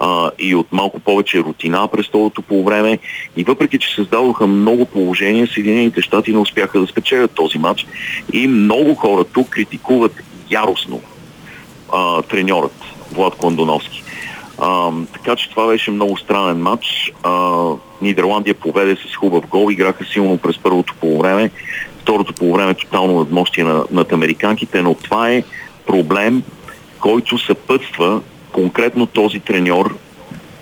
[0.01, 2.99] а, и от малко повече рутина през второто по време.
[3.37, 7.87] И въпреки, че създадоха много положения, Съединените щати не успяха да спечелят този матч.
[8.33, 10.13] И много хора тук критикуват
[10.51, 11.01] яростно
[11.93, 12.75] а, треньорът
[13.13, 14.03] Влад Кондоновски.
[14.59, 17.13] А, така че това беше много странен матч.
[17.23, 17.63] А,
[18.03, 21.51] Нидерландия поведе с хубав гол, играха силно през първото полувреме
[22.03, 25.43] второто по време тотално надмощие на, над американките, но това е
[25.87, 26.43] проблем,
[27.03, 28.21] който съпътства
[28.53, 29.97] конкретно този треньор,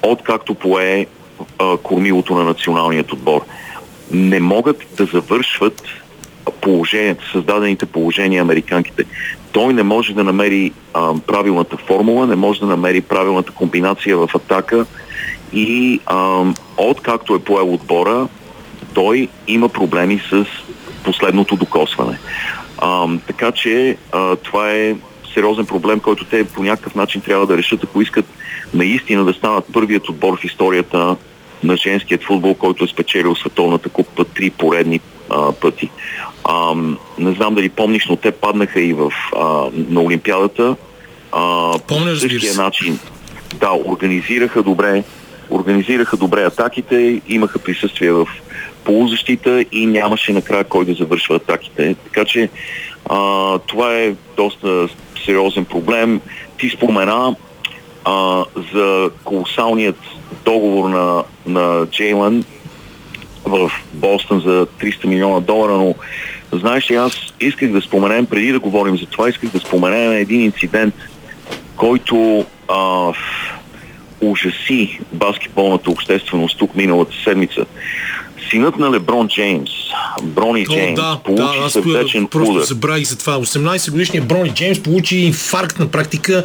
[0.02, 1.06] откакто пое
[1.58, 3.40] а, кормилото на националният отбор.
[4.10, 5.82] Не могат да завършват
[6.60, 9.04] положението, създадените положения американките.
[9.52, 14.30] Той не може да намери а, правилната формула, не може да намери правилната комбинация в
[14.34, 14.86] атака
[15.52, 16.44] и а,
[16.76, 18.28] откакто е поел отбора,
[18.94, 20.46] той има проблеми с
[21.04, 22.18] последното докосване.
[22.78, 24.94] А, така че а, това е
[25.34, 28.24] сериозен проблем, който те по някакъв начин трябва да решат, ако искат
[28.74, 31.16] наистина да станат първият отбор в историята
[31.64, 35.00] на женският футбол, който е спечелил световната купа три поредни
[35.30, 35.90] а, пъти.
[36.44, 36.74] А,
[37.18, 39.44] не знам дали помниш, но те паднаха и в, а,
[39.88, 40.76] на Олимпиадата.
[41.32, 42.98] А, Помня, по същия начин.
[43.60, 45.04] Да, организираха добре,
[45.50, 48.28] организираха добре атаките, имаха присъствие в
[48.84, 51.96] полузащита и нямаше накрая кой да завършва атаките.
[52.04, 52.48] Така че
[53.08, 54.88] а, това е доста
[55.24, 56.20] сериозен проблем.
[56.58, 57.36] Ти спомена
[58.04, 58.44] а,
[58.74, 59.96] за колосалният
[60.44, 62.44] договор на, на Джейлан
[63.44, 65.94] в Бостън за 300 милиона долара, но
[66.52, 70.40] знаеш ли, аз исках да споменем, преди да говорим за това, исках да споменем един
[70.40, 70.94] инцидент,
[71.76, 73.12] който а,
[74.20, 77.66] ужаси баскетболната общественост тук миналата седмица
[78.50, 79.70] синът на Леброн Джеймс,
[80.22, 82.64] Брони О, Джеймс, да, получи да, аз сърдечен просто удар.
[82.64, 83.38] забравих за това.
[83.38, 86.44] 18 годишният Брони Джеймс получи инфаркт на практика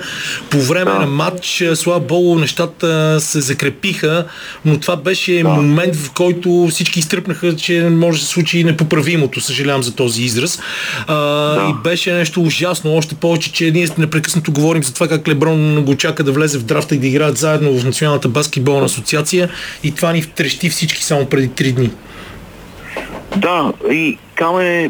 [0.49, 0.99] по време да.
[0.99, 1.63] на матч.
[1.73, 4.25] Слава Богу, нещата се закрепиха,
[4.65, 5.49] но това беше да.
[5.49, 9.41] момент, в който всички изтръпнаха, че може да се случи непоправимото.
[9.41, 10.59] Съжалявам за този израз.
[11.07, 11.69] А, да.
[11.69, 12.95] И беше нещо ужасно.
[12.95, 16.63] Още повече, че ние непрекъснато говорим за това как Леброн го чака да влезе в
[16.63, 19.49] драфта и да играят заедно в Националната баскетболна асоциация
[19.83, 21.89] и това ни втрещи всички само преди 3 дни.
[23.37, 24.89] Да, и Каме,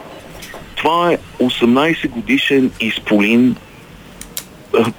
[0.75, 3.55] това е 18 годишен изполин,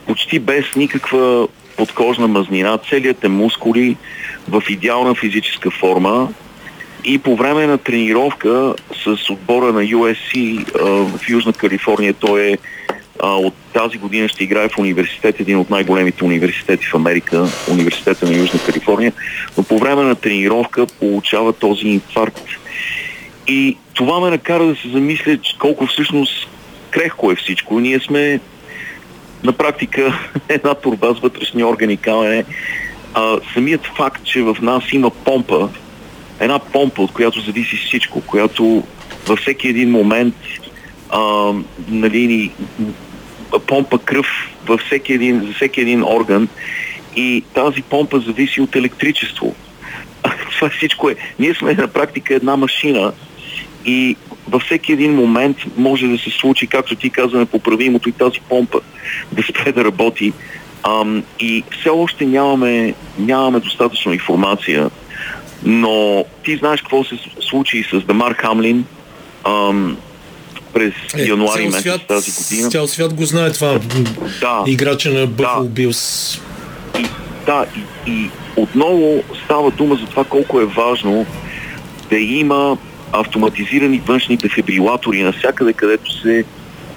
[0.06, 3.96] почти без никаква подкожна мазнина, целият е мускули,
[4.48, 6.28] в идеална физическа форма.
[7.04, 8.74] И по време на тренировка
[9.04, 10.64] с отбора на USC
[11.18, 12.58] в Южна Калифорния, той е
[13.22, 18.36] от тази година ще играе в университет, един от най-големите университети в Америка, университета на
[18.36, 19.12] Южна Калифорния,
[19.56, 22.44] но по време на тренировка получава този инфаркт.
[23.46, 26.48] И това ме накара да се замисля колко всъщност
[26.90, 27.80] крехко е всичко.
[27.80, 28.40] Ние сме
[29.44, 30.18] на практика
[30.48, 32.44] една турба с вътрешни органи камене.
[33.14, 35.68] А, самият факт, че в нас има помпа,
[36.40, 38.84] една помпа, от която зависи всичко, която
[39.26, 40.34] във всеки един момент
[41.10, 41.52] а,
[41.88, 42.50] нали,
[43.66, 44.26] помпа кръв
[44.66, 46.48] във всеки един, за всеки един орган
[47.16, 49.54] и тази помпа зависи от електричество.
[50.56, 51.16] Това всичко е.
[51.38, 53.12] Ние сме на практика една машина
[53.86, 54.16] и
[54.48, 58.80] във всеки един момент може да се случи, както ти каза, непоправимото и тази помпа
[59.32, 60.32] да спре да работи.
[60.82, 64.90] Ам, и все още нямаме, нямаме достатъчно информация,
[65.64, 68.84] но ти знаеш какво се случи с Демар Хамлин
[69.44, 69.96] ам,
[70.74, 72.70] през е, януари месец свят, тази година.
[72.70, 73.80] Цял свят го знае това.
[74.40, 75.68] Да, играча на Buffalo да.
[75.68, 76.40] Билс.
[76.98, 77.06] И,
[77.46, 81.26] да, и, и отново става дума за това колко е важно
[82.10, 82.78] да има
[83.20, 86.44] автоматизирани външни дефибрилатори навсякъде, където се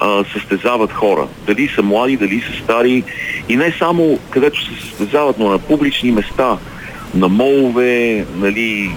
[0.00, 1.26] а, състезават хора.
[1.46, 3.04] Дали са млади, дали са стари
[3.48, 6.58] и не само където се състезават, но на публични места,
[7.14, 8.90] на молове, нали,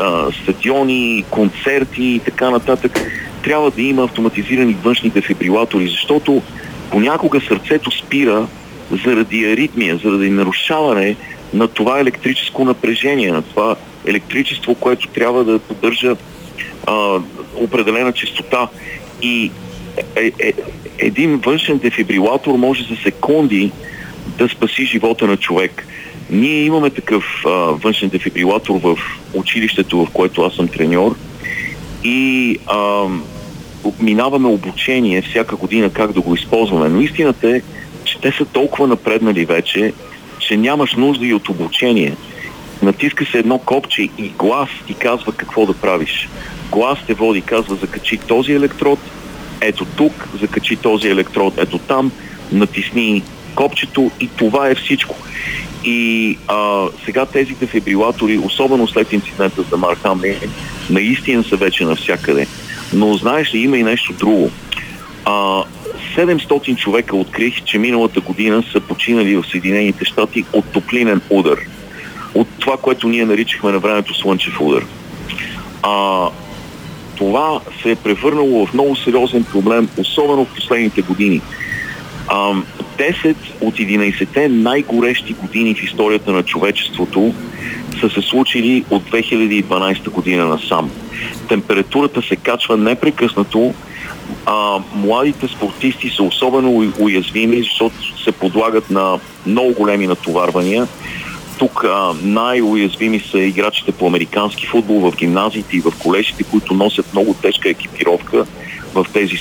[0.00, 3.00] а, стадиони, концерти и така нататък.
[3.42, 6.42] Трябва да има автоматизирани външни дефибрилатори, защото
[6.90, 8.46] понякога сърцето спира
[9.04, 11.16] заради аритмия, заради нарушаване
[11.54, 16.16] на това електрическо напрежение, на това електричество, което трябва да поддържа
[16.86, 17.18] а,
[17.54, 18.68] определена частота.
[19.22, 19.50] И
[20.16, 20.52] е, е,
[20.98, 23.72] един външен дефибрилатор може за секунди
[24.38, 25.86] да спаси живота на човек.
[26.30, 28.98] Ние имаме такъв а, външен дефибрилатор в
[29.34, 31.16] училището, в което аз съм треньор
[32.04, 33.04] и а,
[34.00, 36.88] минаваме обучение всяка година как да го използваме.
[36.88, 37.60] Но истината е,
[38.04, 39.92] че те са толкова напреднали вече,
[40.38, 42.16] че нямаш нужда и от обучение.
[42.86, 46.28] Натиска се едно копче и глас ти казва какво да правиш
[46.70, 48.98] глас те води, казва закачи този електрод,
[49.60, 52.12] ето тук, закачи този електрод, ето там,
[52.52, 53.22] натисни
[53.54, 55.16] копчето и това е всичко.
[55.84, 59.96] И а, сега тези дефибрилатори, особено след инцидента с Дамар
[60.90, 62.46] наистина са вече навсякъде.
[62.92, 64.50] Но знаеш ли, има и нещо друго.
[65.24, 65.62] А,
[66.16, 71.58] 700 човека открих, че миналата година са починали в Съединените щати от топлинен удар.
[72.36, 74.84] От това, което ние наричахме на времето слънчев удар.
[75.82, 76.26] А,
[77.16, 81.42] това се е превърнало в много сериозен проблем, особено в последните години.
[82.28, 87.34] 10 от 11-те най-горещи години в историята на човечеството
[88.00, 90.90] са се случили от 2012 година насам.
[91.48, 93.74] Температурата се качва непрекъснато,
[94.46, 100.86] а, младите спортисти са особено уязвими, защото се подлагат на много големи натоварвания
[101.58, 107.12] тук а, най-уязвими са играчите по американски футбол в гимназиите и в колежите, които носят
[107.12, 108.46] много тежка екипировка
[108.94, 109.36] в тези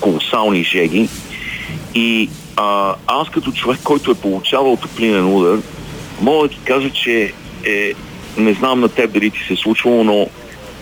[0.00, 1.08] колосални жеги.
[1.94, 5.58] И а, аз като човек, който е получавал топлинен удар,
[6.20, 7.32] мога да ти кажа, че
[7.64, 7.92] е,
[8.36, 10.28] не знам на теб дали ти се е случвало, но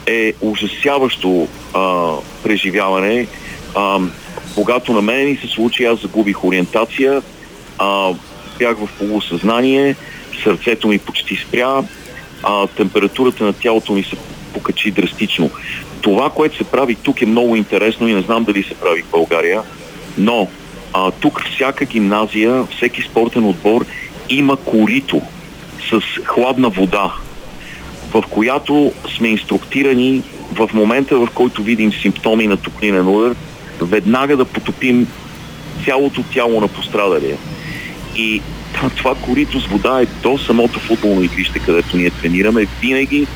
[0.07, 2.13] е ужасяващо а,
[2.43, 3.27] преживяване.
[3.75, 3.99] А,
[4.55, 7.23] когато на мен ми се случи, аз загубих ориентация,
[7.79, 8.13] а,
[8.59, 9.97] бях в полусъзнание,
[10.43, 11.83] сърцето ми почти спря,
[12.43, 14.17] а температурата на тялото ми се
[14.55, 15.51] покачи драстично.
[16.01, 19.11] Това, което се прави тук е много интересно и не знам дали се прави в
[19.11, 19.63] България,
[20.19, 20.49] но
[20.93, 23.87] а, тук всяка гимназия, всеки спортен отбор
[24.29, 25.23] има корито
[25.91, 27.13] с хладна вода,
[28.15, 30.23] в която сме инструктирани
[30.53, 33.35] в момента, в който видим симптоми на топлинен удар,
[33.81, 35.07] веднага да потопим
[35.85, 37.37] цялото тяло на пострадалия.
[38.17, 38.43] И
[38.97, 42.67] това корито с вода е до самото футболно игрище, където ние тренираме.
[42.81, 43.27] Винаги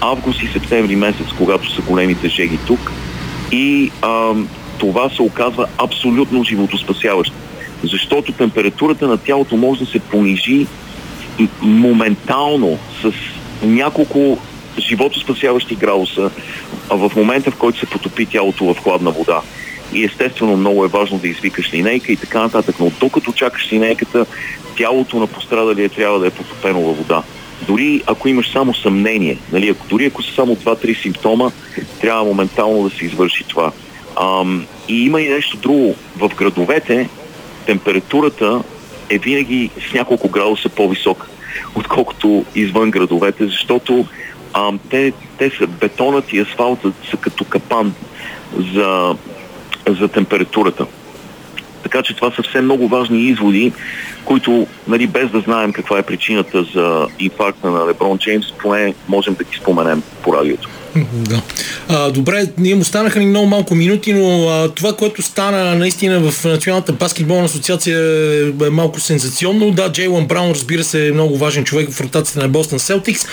[0.00, 2.92] август и септември месец, когато са големите жеги тук.
[3.52, 4.32] И а,
[4.78, 7.34] това се оказва абсолютно животоспасяващо.
[7.82, 10.66] Защото температурата на тялото може да се понижи
[11.62, 13.12] моментално с
[13.62, 14.38] няколко
[14.78, 16.30] животоспасяващи градуса
[16.90, 19.40] в момента, в който се потопи тялото в хладна вода
[19.92, 24.26] и естествено много е важно да извикаш линейка и така нататък, но докато чакаш линейката,
[24.76, 27.22] тялото на пострадалия трябва да е потопено във вода.
[27.66, 31.50] Дори ако имаш само съмнение, нали, ако, дори ако са само 2-3 симптома,
[32.00, 33.72] трябва моментално да се извърши това.
[34.20, 35.96] Ам, и има и нещо друго.
[36.16, 37.08] В градовете
[37.66, 38.62] температурата
[39.10, 41.26] е винаги с няколко градуса по-висока,
[41.74, 44.06] отколкото извън градовете, защото
[44.52, 47.94] а, те, те са бетонът и асфалтът са като капан
[48.74, 49.16] за,
[49.88, 50.86] за температурата.
[51.82, 53.72] Така че това са все много важни изводи,
[54.24, 59.34] които, нали, без да знаем каква е причината за инфаркта на Леброн Джеймс, поне можем
[59.34, 60.68] да ги споменем по радиото.
[61.14, 61.42] Да.
[61.88, 66.30] А, добре, ние му станаха ни много малко минути, но а, това, което стана наистина
[66.30, 67.98] в Националната баскетболна асоциация
[68.66, 69.70] е малко сензационно.
[69.70, 73.26] Да, Джейлон Браун, разбира се, е много важен човек в ротацията на Бостон Селтикс,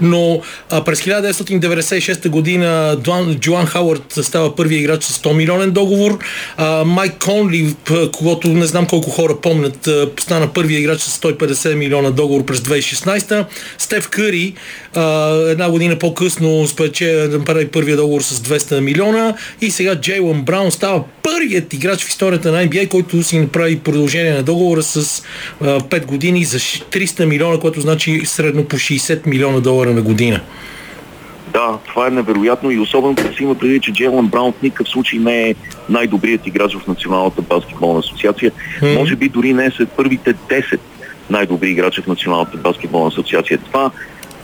[0.00, 0.40] но
[0.70, 6.18] а, през 1996 година Дуан, Джоан Хауърд става първият играч с 100 милионен договор.
[6.56, 7.74] А, Майк Конли,
[8.16, 9.88] когато не знам колко хора помнят,
[10.20, 13.46] стана първият играч с 150 милиона договор през 2016.
[13.78, 14.54] Стеф Къри,
[14.94, 20.42] а, една година по-късно спече да направи първия договор с 200 милиона и сега Джейлън
[20.42, 25.22] Браун става първият играч в историята на NBA, който си направи продължение на договора с
[25.60, 30.40] а, 5 години за 300 милиона, което значи средно по 60 милиона долара на година.
[31.52, 34.88] Да, това е невероятно и особено като си има преди, че Джейлън Браун в никакъв
[34.88, 35.54] случай не е
[35.88, 38.52] най-добрият играч в Националната баскетболна асоциация.
[38.52, 38.98] Mm-hmm.
[38.98, 40.78] Може би дори не е след първите 10
[41.30, 43.58] най-добри играчи в Националната баскетболна асоциация.
[43.58, 43.90] Това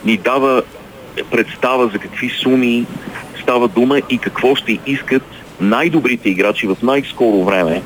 [0.05, 0.63] ни дава
[1.31, 2.85] представа за какви суми
[3.41, 5.23] става дума и какво ще искат
[5.61, 7.81] най-добрите играчи в най-скоро време,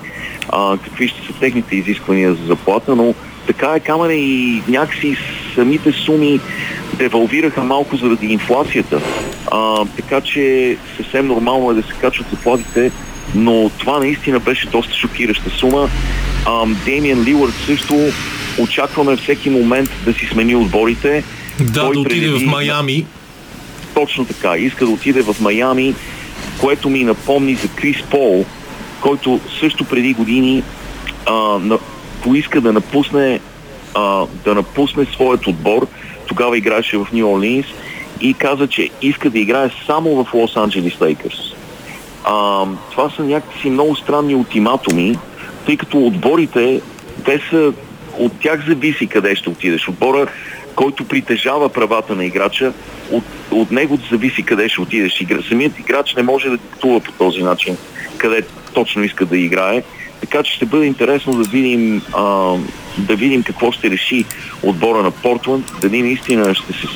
[0.49, 3.13] а, какви ще са техните изисквания за заплата, но
[3.47, 5.17] така е камера и някакси
[5.55, 6.39] самите суми
[6.93, 9.01] девалвираха малко заради инфлацията.
[9.51, 12.91] А, така че съвсем нормално е да се качват заплатите,
[13.35, 15.89] но това наистина беше доста шокираща сума.
[16.85, 17.95] Демиан Лилърд също
[18.59, 21.23] очакваме всеки момент да си смени отборите.
[21.59, 22.45] Да, Той да отиде преди...
[22.45, 23.05] в Майами.
[23.93, 24.57] Точно така.
[24.57, 25.95] Иска да отиде в Майами,
[26.61, 28.45] което ми напомни за Крис Пол,
[29.01, 30.63] който също преди години
[31.25, 31.77] а, на,
[32.23, 33.39] поиска да напусне,
[33.93, 35.87] а, да напусне своят отбор.
[36.27, 37.65] Тогава играеше в Нью Орлинс
[38.21, 41.55] и каза, че иска да играе само в Лос Анджелес Лейкърс.
[42.91, 45.17] Това са някакси много странни ултиматуми,
[45.65, 46.81] тъй като отборите,
[47.25, 47.73] те са
[48.19, 49.87] от тях зависи къде ще отидеш.
[49.87, 50.27] Отбора
[50.75, 52.73] който притежава правата на играча,
[53.11, 55.23] от, от него зависи къде ще отидеш.
[55.47, 57.77] Самият играч не може да диктува по този начин
[58.17, 58.41] къде
[58.73, 59.83] точно иска да играе.
[60.21, 62.55] Така че ще бъде интересно да видим, а,
[62.97, 64.25] да видим какво ще реши
[64.63, 66.87] отбора на Портланд, дали наистина ще се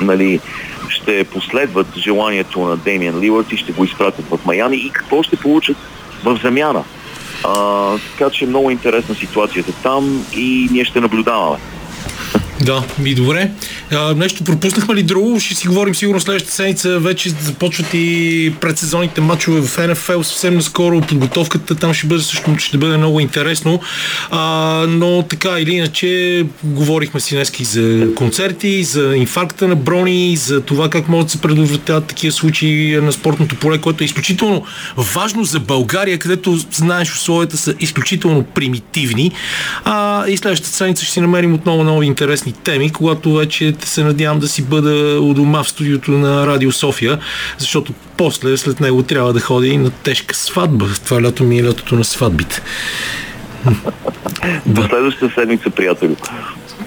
[0.00, 0.40] нали,
[0.88, 5.36] ще последват желанието на Демиан Ливърт и ще го изпратят в Майами и какво ще
[5.36, 5.76] получат
[6.24, 6.84] в замяна.
[7.44, 11.58] А, така че е много интересна ситуацията там и ние ще наблюдаваме.
[12.60, 13.50] Да, ми добре.
[13.92, 15.40] А, нещо пропуснахме ли друго?
[15.40, 16.98] Ще си говорим сигурно следващата седмица.
[16.98, 21.00] Вече започват и предсезонните матчове в НФЛ съвсем наскоро.
[21.00, 23.80] Подготовката там ще бъде също ще бъде много интересно.
[24.30, 30.60] А, но така или иначе, говорихме си днес за концерти, за инфаркта на брони, за
[30.60, 34.64] това как могат да се предотвратяват такива случаи на спортното поле, което е изключително
[34.96, 39.32] важно за България, където знаеш условията са изключително примитивни.
[39.84, 44.04] А, и следващата седмица ще си намерим отново нови интересни интересни теми, когато вече се
[44.04, 47.18] надявам да си бъда у дома в студиото на Радио София,
[47.58, 50.86] защото после, след него трябва да ходи на тежка сватба.
[51.04, 52.62] Това лято ми е лятото на сватбите.
[54.66, 56.16] До следващата седмица, приятели.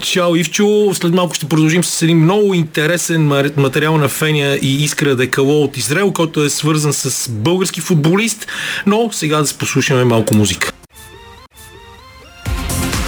[0.00, 0.94] Чао, Ивчо.
[0.94, 5.76] След малко ще продължим с един много интересен материал на Феня и Искра Декало от
[5.76, 8.46] Израел, който е свързан с български футболист,
[8.86, 10.72] но сега да послушаме малко музика.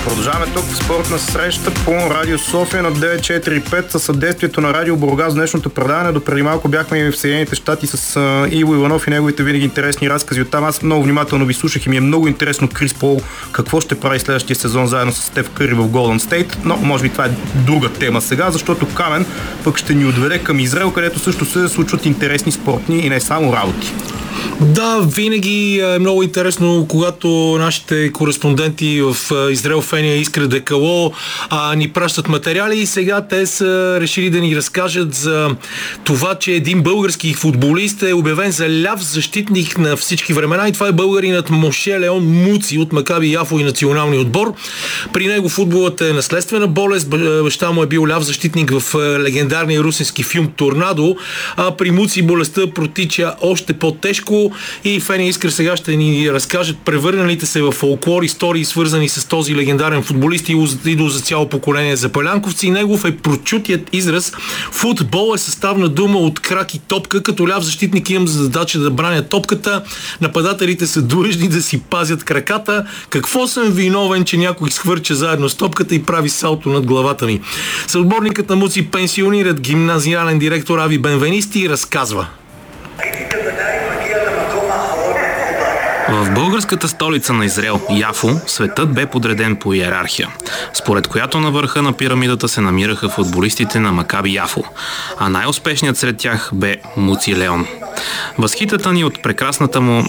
[0.08, 5.34] Продължаваме тук в спортна среща по Радио София на 945 със съдействието на Радио Бургас.
[5.34, 9.42] Днешното предаване до преди малко бяхме и в Съединените щати с Иво Иванов и неговите
[9.42, 10.42] винаги интересни разкази.
[10.42, 13.20] Оттам аз много внимателно ви слушах и ми е много интересно Крис Пол
[13.52, 16.58] какво ще прави следващия сезон заедно с Стеф Къри в Голден Стейт.
[16.64, 19.26] Но може би това е друга тема сега, защото Камен
[19.64, 23.52] пък ще ни отведе към Израел, където също се случват интересни спортни и не само
[23.52, 23.92] работи.
[24.60, 27.28] Да, винаги е много интересно, когато
[27.58, 29.16] нашите кореспонденти в
[29.50, 31.12] Израел, Фения, Искра Декало
[31.50, 35.50] а, ни пращат материали и сега те са решили да ни разкажат за
[36.04, 40.88] това, че един български футболист е обявен за ляв защитник на всички времена и това
[40.88, 44.54] е българинът Моше Леон Муци от Макаби Яфо и националния отбор.
[45.12, 47.08] При него футболът е наследствена болест,
[47.42, 51.16] баща му е бил ляв защитник в легендарния русински филм Торнадо,
[51.56, 54.50] а при Муци болестта протича още по-тежко Мишко
[54.84, 59.56] и Фени Искър сега ще ни разкажат превърналите се в фолклор истории, свързани с този
[59.56, 62.70] легендарен футболист и идол за цяло поколение за палянковци.
[62.70, 64.32] Негов е прочутият израз
[64.70, 67.22] Футбол е съставна дума от крак и топка.
[67.22, 69.82] Като ляв защитник имам за задача да браня топката.
[70.20, 72.86] Нападателите са длъжни да си пазят краката.
[73.10, 77.40] Какво съм виновен, че някой схвърча заедно с топката и прави салто над главата ми?
[77.86, 82.26] Съотборникът на Муци пенсионират гимназиален директор Ави Бенвенисти и разказва.
[86.08, 90.28] В българската столица на Израел, Яфо, светът бе подреден по иерархия,
[90.74, 94.64] според която на върха на пирамидата се намираха футболистите на Макаби Яфо,
[95.18, 97.66] а най-успешният сред тях бе Муци Леон.
[98.38, 100.04] Възхитата ни от прекрасната му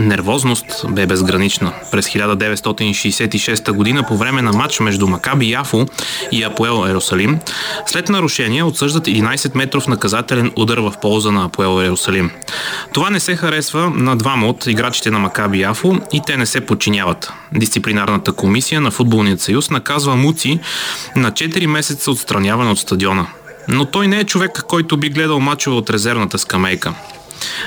[0.00, 1.72] нервозност бе безгранична.
[1.90, 5.86] През 1966 година по време на матч между Макаби Яфо
[6.32, 7.38] и Апоел Ерусалим,
[7.86, 12.30] след нарушение отсъждат 11 метров наказателен удар в полза на Апоел Ерусалим.
[12.92, 16.60] Това не се харесва на двама от играчите на Макаби Яфо и те не се
[16.60, 17.32] подчиняват.
[17.52, 20.60] Дисциплинарната комисия на Футболният съюз наказва Муци
[21.16, 23.26] на 4 месеца отстраняване от стадиона.
[23.68, 26.94] Но той не е човек, който би гледал мачове от резервната скамейка.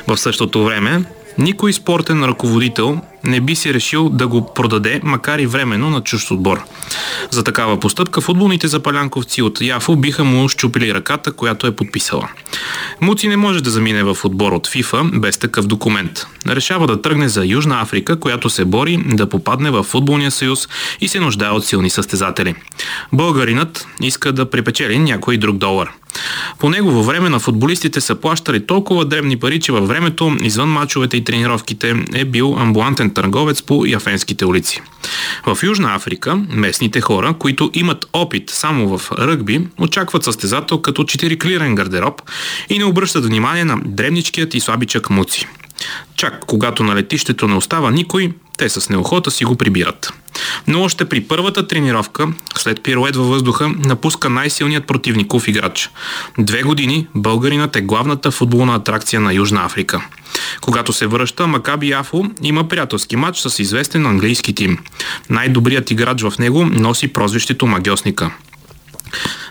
[0.08, 1.02] В същото време
[1.38, 6.32] никой спортен ръководител не би си решил да го продаде, макар и временно, на чужд
[6.32, 6.64] отбор.
[7.32, 12.30] За такава постъпка футболните запалянковци от Яфо биха му щупили ръката, която е подписала.
[13.02, 16.26] Муци не може да замине в отбор от ФИФА без такъв документ.
[16.48, 20.68] Решава да тръгне за Южна Африка, която се бори да попадне в футболния съюз
[21.02, 22.56] и се нуждае от силни състезатели.
[23.14, 25.90] Българинът иска да припечели някой друг долар.
[26.60, 31.18] По негово време на футболистите са плащали толкова дребни пари, че във времето, извън мачовете
[31.18, 34.82] и тренировките, е бил амбулантен търговец по яфенските улици.
[35.46, 41.42] В Южна Африка местните хора, които имат опит само в ръгби, очакват състезател като 4
[41.42, 42.22] клирен гардероб
[42.70, 45.48] и не обръщат внимание на древничкият и слабичък муци.
[46.16, 50.14] Чак когато на летището не остава никой, те с неохота си го прибират.
[50.68, 52.28] Но още при първата тренировка,
[52.58, 55.90] след пирует във въздуха, напуска най-силният противников играч.
[56.40, 60.02] Две години българинът е главната футболна атракция на Южна Африка.
[60.62, 64.78] Когато се връща, Макаби Яфо има приятелски матч с известен английски тим.
[65.30, 68.32] Най-добрият играч в него носи прозвището Магиосника.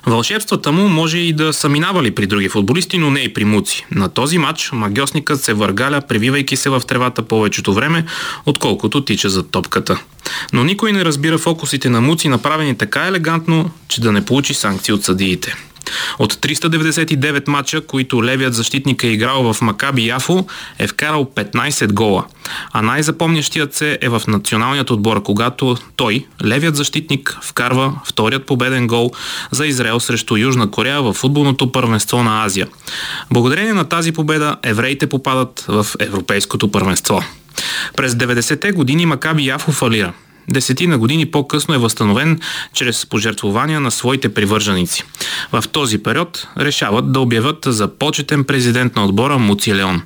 [0.07, 3.87] Вълшебствата му може и да са минавали при други футболисти, но не и при Муци.
[3.91, 8.05] На този матч магиосникът се въргаля, превивайки се в тревата повечето време,
[8.47, 10.01] отколкото тича за топката.
[10.53, 14.95] Но никой не разбира фокусите на Муци, направени така елегантно, че да не получи санкции
[14.95, 15.55] от съдиите.
[16.19, 20.47] От 399 мача, които левият защитник е играл в Макаби Яфо,
[20.79, 22.25] е вкарал 15 гола.
[22.73, 29.11] А най-запомнящият се е в националният отбор, когато той, левият защитник, вкарва вторият победен гол
[29.51, 32.69] за Израел срещу Южна Корея в футболното първенство на Азия.
[33.31, 37.23] Благодарение на тази победа евреите попадат в Европейското първенство.
[37.97, 40.13] През 90-те години Макаби Яфо фалира
[40.49, 42.41] десетина години по-късно е възстановен
[42.73, 45.05] чрез пожертвования на своите привърженици.
[45.53, 50.03] В този период решават да обявят за почетен президент на отбора Муци Леон.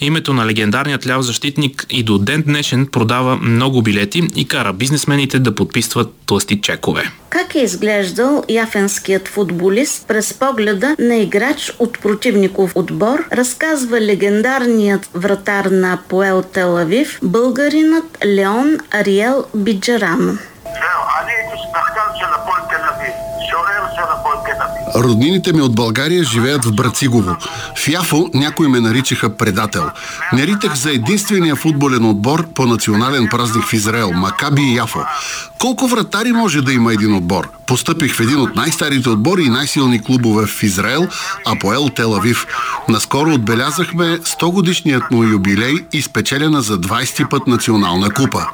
[0.00, 5.38] Името на легендарният ляв защитник и до ден днешен продава много билети и кара бизнесмените
[5.38, 7.10] да подписват тлъсти чекове.
[7.30, 15.64] Как е изглеждал яфенският футболист през погледа на играч от противников отбор, разказва легендарният вратар
[15.64, 19.44] на Поел Телавив, българинът Леон Ариел
[19.80, 20.38] Биджарам.
[24.96, 27.36] Роднините ми от България живеят в Брацигово.
[27.76, 29.90] В Яфо някои ме наричаха предател.
[30.32, 35.00] Не ритах за единствения футболен отбор по национален празник в Израел– Макаби и Яфо.
[35.60, 37.48] Колко вратари може да има един отбор?
[37.66, 41.08] Постъпих в един от най-старите отбори и най-силни клубове в Израел,
[41.46, 42.46] Апоел Телавив.
[42.88, 48.46] Наскоро отбелязахме 100 годишният му юбилей и спечелена за 20 път национална купа.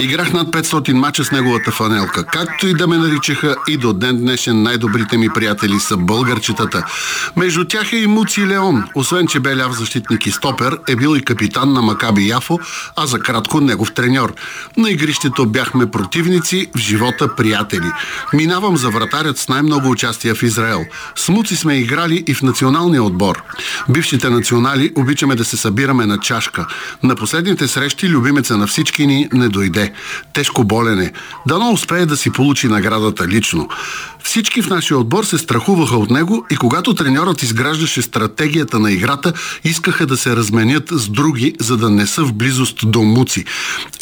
[0.00, 4.16] Играх над 500 мача с неговата фанелка, както и да ме наричаха и до ден
[4.16, 6.86] днешен най-добрите ми приятели са българчетата.
[7.36, 8.84] Между тях е и Муци Леон.
[8.94, 12.58] Освен, че бе ляв защитник и стопер, е бил и капитан на Макаби Яфо,
[12.96, 14.34] а за кратко негов треньор.
[14.76, 15.90] На игрището бяхме
[16.34, 17.92] противници, в живота приятели.
[18.32, 20.84] Минавам за вратарят с най-много участия в Израел.
[21.16, 23.42] С Муци сме играли и в националния отбор.
[23.88, 26.66] Бившите национали обичаме да се събираме на чашка.
[27.02, 29.92] На последните срещи любимеца на всички ни не дойде.
[30.32, 31.12] Тежко болене.
[31.46, 33.68] Дано успее да си получи наградата лично.
[34.24, 39.32] Всички в нашия отбор се страхуваха от него и когато треньорът изграждаше стратегията на играта,
[39.64, 43.44] искаха да се разменят с други, за да не са в близост до Муци.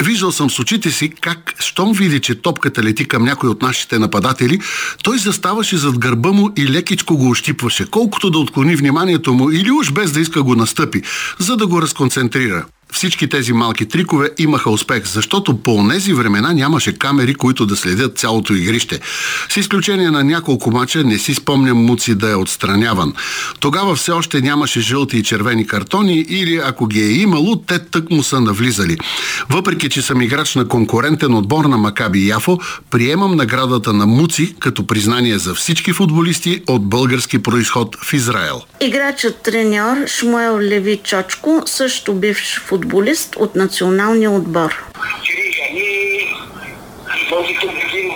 [0.03, 3.99] Виждал съм с очите си как, щом види, че топката лети към някой от нашите
[3.99, 4.61] нападатели,
[5.03, 9.71] той заставаше зад гърба му и лекичко го ощипваше, колкото да отклони вниманието му или
[9.71, 11.03] уж без да иска го настъпи,
[11.39, 16.99] за да го разконцентрира всички тези малки трикове имаха успех, защото по тези времена нямаше
[16.99, 19.01] камери, които да следят цялото игрище.
[19.49, 23.13] С изключение на няколко мача не си спомням Муци да е отстраняван.
[23.61, 28.11] Тогава все още нямаше жълти и червени картони или ако ги е имало, те тък
[28.11, 28.97] му са навлизали.
[29.49, 32.59] Въпреки, че съм играч на конкурентен отбор на Макаби Яфо,
[32.91, 38.61] приемам наградата на Муци като признание за всички футболисти от български происход в Израел.
[38.81, 44.85] Играчът треньор Шмуел Леви Чочко, също бивш футболист футболист от националния отбор.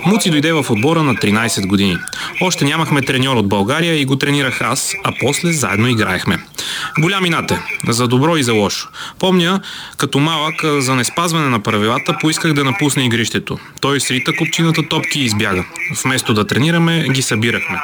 [0.07, 1.97] Муци дойде в отбора на 13 години.
[2.41, 6.39] Още нямахме треньор от България и го тренирах аз, а после заедно играехме.
[6.99, 8.89] Голям инате, за добро и за лошо.
[9.19, 9.61] Помня,
[9.97, 13.59] като малък, за неспазване на правилата, поисках да напусне игрището.
[13.81, 15.65] Той срита купчината топки и избяга.
[16.05, 17.79] Вместо да тренираме, ги събирахме.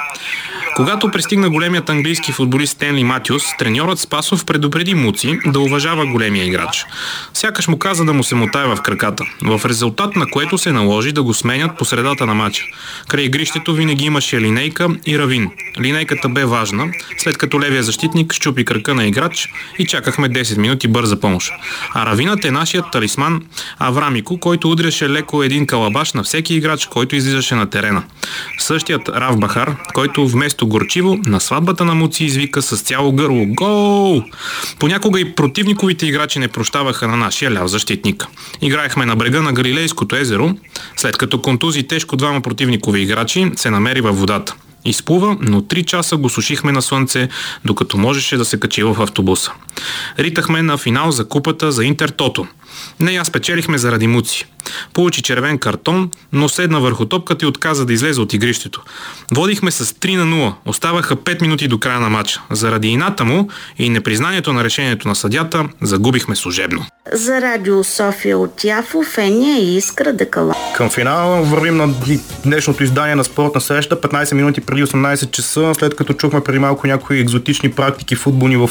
[0.76, 6.86] Когато пристигна големият английски футболист Стенли Матиус, треньорът Спасов предупреди Муци да уважава големия играч.
[7.34, 11.11] Сякаш му каза да му се мотае в краката, в резултат на което се наложи
[11.12, 12.64] да го сменят по средата на матча.
[13.08, 15.50] Край игрището винаги имаше линейка и равин.
[15.80, 19.48] Линейката бе важна, след като левия защитник щупи крака на играч
[19.78, 21.52] и чакахме 10 минути бърза помощ.
[21.94, 23.42] А равинът е нашият талисман
[23.78, 28.02] Аврамико, който удряше леко един калабаш на всеки играч, който излизаше на терена.
[28.58, 34.22] Същият Рав Бахар, който вместо горчиво, на сватбата на Муци извика с цяло гърло «Гол!».
[34.78, 38.26] Понякога и противниковите играчи не прощаваха на нашия ляв защитник.
[38.62, 40.54] Играехме на брега на Галилейското езеро,
[41.02, 44.54] след като контузи тежко двама противникови играчи се намери във водата.
[44.84, 47.28] Изплува, но 3 часа го сушихме на слънце,
[47.64, 49.52] докато можеше да се качи в автобуса.
[50.18, 52.46] Ритахме на финал за купата за Интертото.
[53.00, 54.46] Не я спечелихме заради муци.
[54.92, 58.82] Получи червен картон, но седна върху топката и отказа да излезе от игрището.
[59.34, 60.54] Водихме с 3 на 0.
[60.66, 62.42] Оставаха 5 минути до края на матча.
[62.50, 66.86] Заради ината му и непризнанието на решението на съдята, загубихме служебно.
[67.12, 70.54] За Радио София от Яфо, Фения и Искра Декала.
[70.76, 71.94] Към финала вървим на
[72.44, 74.00] днешното издание на спортна среща.
[74.00, 78.70] 15 минути преди 18 часа, след като чухме преди малко някои екзотични практики футболни в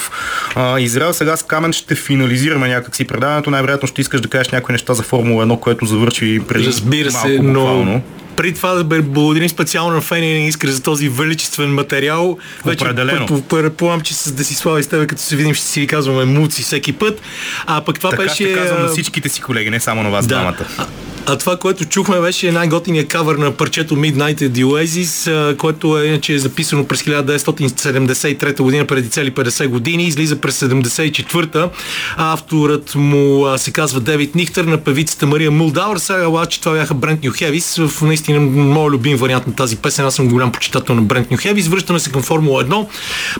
[0.56, 1.14] а, Израел.
[1.14, 3.50] Сега с Камен ще финализираме някакси предаването.
[3.50, 7.28] Най-вероятно ще искаш да кажеш някои неща за Формула 1, което завърши преди Разбира се,
[7.28, 8.02] малко, но буквално.
[8.36, 12.38] Преди това да благодарим специално на Фения и Искра за този величествен материал.
[12.66, 13.28] Определено.
[13.28, 16.26] Вече предполагам, че с Десислава и с тебе, като се видим, ще си ви казваме
[16.26, 17.22] муци всеки път.
[17.66, 18.36] А пък това Така беше...
[18.36, 20.56] ще казвам на всичките си колеги, не само на вас двамата.
[20.78, 20.86] а,
[21.26, 26.06] а това, което чухме, беше най-готиният кавър на парчето Midnight at the Oasis, което е,
[26.06, 31.70] иначе е записано през 1973 година, преди цели 50 години, излиза през 74-та.
[32.18, 35.98] Авторът му се казва Девид Нихтер на певицата Мария Мулдауър.
[35.98, 37.78] Сега обаче това бяха Брент Нью Хевис.
[37.78, 40.06] В наистина моят любим вариант на тази песен.
[40.06, 41.68] Аз съм голям почитател на Брент Нью Хевис.
[41.68, 42.88] Връщаме се към Формула 1.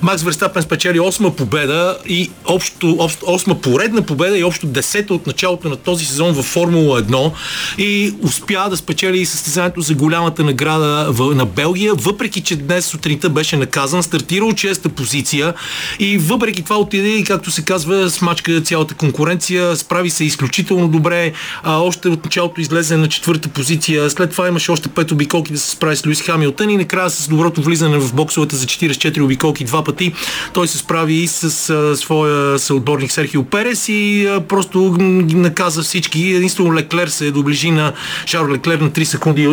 [0.02, 5.28] Макс Верстапен спечели 8 победа и общо, общо 8 поредна победа и общо 10 от
[5.28, 7.32] началото на този сезон във Формула 1
[7.78, 13.30] и успя да спечели и състезанието за голямата награда на Белгия, въпреки че днес сутринта
[13.30, 15.54] беше наказан, стартира от 6-та позиция
[16.00, 21.34] и въпреки това отиде и както се казва, смачка цялата конкуренция, справи се изключително добре,
[21.64, 25.60] а, още от началото излезе на четвърта позиция, след това имаше още 5 обиколки да
[25.60, 29.64] се справи с Луис Хамилтън и накрая с доброто влизане в боксовете за 44 обиколки
[29.64, 30.14] два пъти,
[30.54, 34.96] той се справи и с а, своя съотборник Серхио Перес и а, просто
[35.34, 36.34] наказа всички.
[36.34, 37.94] Единствено Леклер се доближи на
[38.26, 39.46] Шарл Леклер на 3 секунди и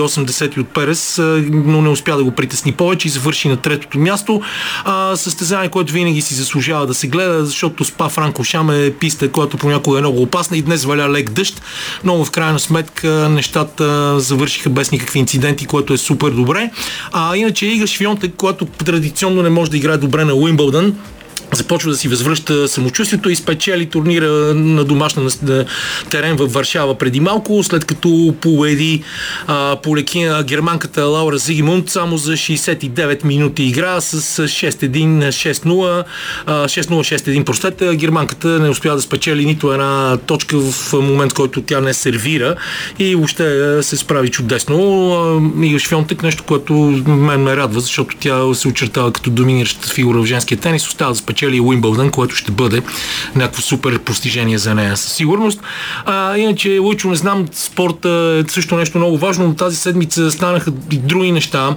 [0.00, 3.98] 80 от Перес, а, но не успя да го притесни повече и завърши на третото
[3.98, 4.42] място.
[4.84, 9.28] А, състезание, което винаги си заслужава да се гледа, защото Спа Франко Шам е писта,
[9.28, 11.62] която понякога е много опасна и днес валя лек дъжд,
[12.04, 14.14] но в крайна сметка нещата
[14.58, 16.70] завършиха без никакви инциденти, което е супер добре.
[17.12, 20.94] А иначе Ига Швионтек, която традиционно не може да играе добре на Уимбълдън,
[21.52, 25.64] започва да си възвръща самочувствието и спечели турнира на домашна на
[26.10, 29.02] терен в Варшава преди малко, след като победи
[29.46, 36.04] а, полекина германката Лаура Зигмунд само за 69 минути игра с 6-1, 6-0,
[36.46, 37.96] а, 6-0, 6-1 простете.
[37.96, 42.54] Германката не успя да спечели нито една точка в момент, който тя не сервира
[42.98, 44.78] и въобще се справи чудесно.
[45.62, 46.72] Ига Швионтек, нещо, което
[47.06, 51.16] мен ме радва, защото тя се очертава като доминираща фигура в женския тенис, остава да
[51.16, 52.82] спечели спечели Уимбълдън, което ще бъде
[53.36, 55.60] някакво супер постижение за нея със сигурност.
[56.04, 60.72] А, иначе, Лучо, не знам, спорта е също нещо много важно, но тази седмица станаха
[60.92, 61.76] и други неща.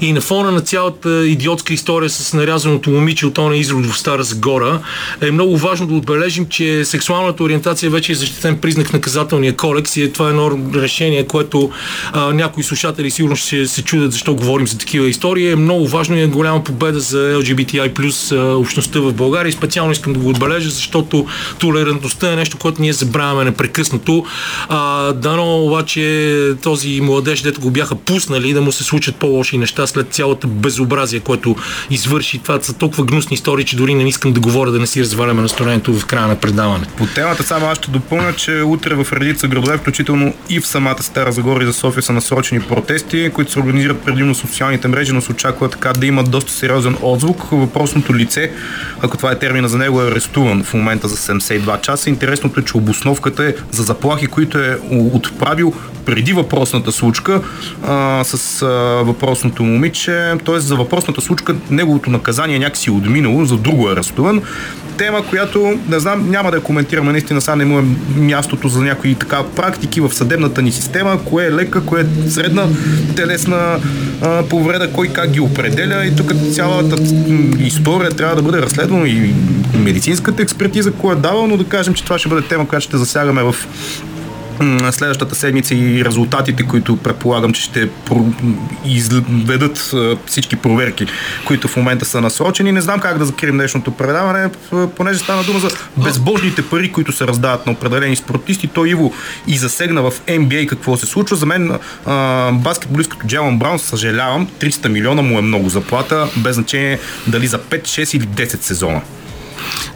[0.00, 4.22] И на фона на цялата идиотска история с нарязаното момиче от оня изрод в Стара
[4.22, 4.80] Загора
[5.20, 10.02] е много важно да отбележим, че сексуалната ориентация вече е защитен признак наказателния кодекс и
[10.02, 11.70] е това едно решение, което
[12.12, 15.50] а, някои слушатели сигурно ще се чудят защо говорим за такива истории.
[15.50, 19.92] Е много важно и е голяма победа за LGBTI плюс общността в България и специално
[19.92, 21.26] искам да го отбележа, защото
[21.58, 24.24] толерантността е нещо, което ние забравяме непрекъснато.
[24.68, 29.86] А, дано обаче този младеж, дето го бяха пуснали, да му се случат по-лоши неща
[29.86, 31.56] след цялата безобразие, което
[31.90, 32.38] извърши.
[32.38, 35.42] Това са толкова гнусни истории, че дори не искам да говоря, да не си разваляме
[35.42, 36.86] настроението в края на предаване.
[36.96, 41.02] По темата само аз ще допълня, че утре в редица градове, включително и в самата
[41.02, 45.20] Стара Загора и за София са насрочени протести, които се организират предимно социалните мрежи, но
[45.20, 47.42] се очаква така да имат доста сериозен отзвук.
[47.52, 48.52] Въпросното лице,
[49.00, 52.10] ако това е термина за него, е арестуван в момента за 72 часа.
[52.10, 55.72] Интересното е, че обосновката е за заплахи, които е отправил
[56.04, 57.40] преди въпросната случка
[57.86, 58.66] а, с а,
[59.04, 60.60] въпросното момиче, т.е.
[60.60, 64.42] за въпросната случка неговото наказание някакси е отминало, за друго е арестуван
[64.96, 67.82] тема, която не знам, няма да я коментираме, наистина сега не му е
[68.16, 72.66] мястото за някои така практики в съдебната ни система, кое е лека, кое е средна
[73.16, 73.80] телесна
[74.22, 76.96] а, повреда, кой как ги определя и тук цялата
[77.58, 79.34] история трябва да бъде разследвана и
[79.78, 82.96] медицинската експертиза, кое е давал, но да кажем, че това ще бъде тема, която ще
[82.96, 83.54] засягаме в
[84.90, 87.88] следващата седмица и резултатите, които предполагам, че ще
[88.84, 89.94] изведат
[90.26, 91.06] всички проверки,
[91.46, 92.72] които в момента са насрочени.
[92.72, 94.50] Не знам как да закрием днешното предаване,
[94.96, 98.66] понеже стана дума за безбожните пари, които се раздават на определени спортисти.
[98.66, 99.12] Той Иво
[99.46, 101.36] и засегна в NBA какво се случва.
[101.36, 101.78] За мен
[102.52, 107.58] баскетболист като Джелан Браун, съжалявам, 300 милиона му е много заплата, без значение дали за
[107.58, 109.00] 5, 6 или 10 сезона.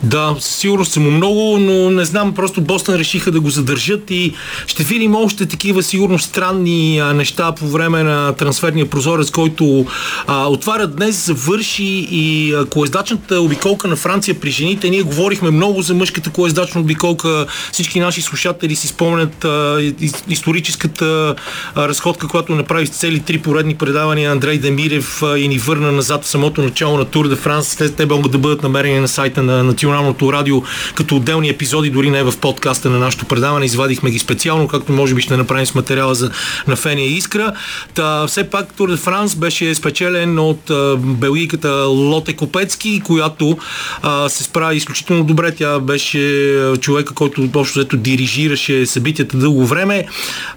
[0.02, 4.32] Да, сигурно са му много, но не знам, просто Бостън решиха да го задържат и
[4.66, 9.86] ще видим още такива сигурно странни неща по време на трансферния прозорец, който
[10.26, 14.90] а, отваря днес, завърши и колездачната обиколка на Франция при жените.
[14.90, 17.46] Ние говорихме много за мъжката колездачна обиколка.
[17.72, 19.92] Всички наши слушатели си спомнят а,
[20.28, 21.34] историческата
[21.74, 25.92] а, разходка, която направи с цели три поредни предавания Андрей Демирев а, и ни върна
[25.92, 27.68] назад в самото начало на Тур де Франс.
[27.68, 30.62] След те могат да бъдат намерени на сайта на Националното радио
[30.94, 33.66] като отделни епизоди, дори не в подкаста на нашото предаване.
[33.66, 36.30] Извадихме ги специално, както може би ще направим с материала за
[36.66, 37.52] на Фения Искра.
[37.94, 43.58] Та, все пак Тур де Франс беше спечелен от а, белгийката Лоте Копецки, която
[44.02, 45.54] а, се справи изключително добре.
[45.54, 50.06] Тя беше човека, който общо дирижираше събитията дълго време.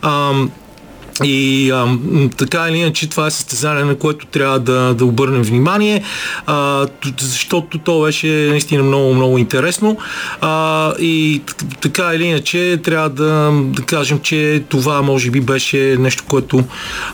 [0.01, 0.31] А,
[1.23, 1.97] и а,
[2.37, 6.03] така или иначе това е състезание, на което трябва да, да обърнем внимание,
[6.45, 6.87] а,
[7.19, 9.97] защото то беше наистина много, много интересно.
[10.41, 11.41] А, и
[11.81, 16.63] така или иначе трябва да, да кажем, че това може би беше нещо, което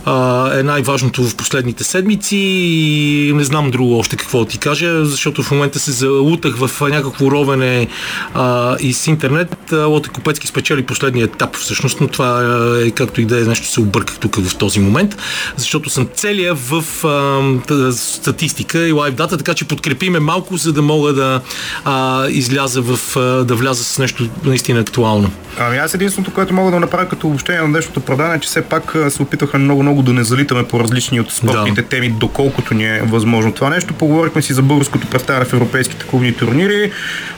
[0.06, 5.06] а, е най-важното в последните седмици и не знам друго още какво да ти кажа,
[5.06, 7.88] защото в момента се залутах в някакво ровене
[8.34, 9.56] а, из интернет.
[9.72, 12.41] Лоте Копецки спечели последния етап всъщност, но това
[12.86, 15.17] е както и да е нещо се обърках тук в този момент,
[15.57, 20.81] защото съм целия в а, статистика и лайв дата, така че подкрепиме малко, за да
[20.81, 21.41] мога да
[21.85, 25.31] а, изляза в, а, да вляза с нещо наистина актуално.
[25.59, 28.61] Ами аз единственото, което мога да направя като обобщение на днешното предаване, е, че все
[28.61, 31.88] пак се опитаха много-много да не залитаме по различни от спортните да.
[31.88, 33.93] теми, доколкото ни е възможно това нещо.
[33.93, 36.91] Поговорихме си за българското представяне в европейските клубни турнири,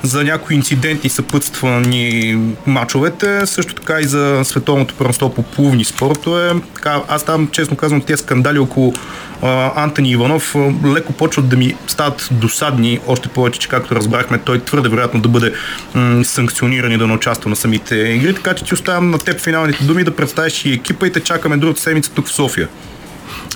[0.04, 6.37] за някои инциденти съпътствани мачовете, също така и за световното първенство по плувни спортове.
[6.76, 8.94] Така, аз там, честно казвам, тези скандали около
[9.42, 14.38] а, Антони Иванов а, леко почват да ми стават досадни, още повече, че както разбрахме,
[14.38, 15.54] той твърде вероятно да бъде
[15.94, 19.40] м- санкциониран и да не участва на самите игри, така че ти оставям на теб
[19.40, 22.68] финалните думи да представиш и екипа и те чакаме другата седмица тук в София.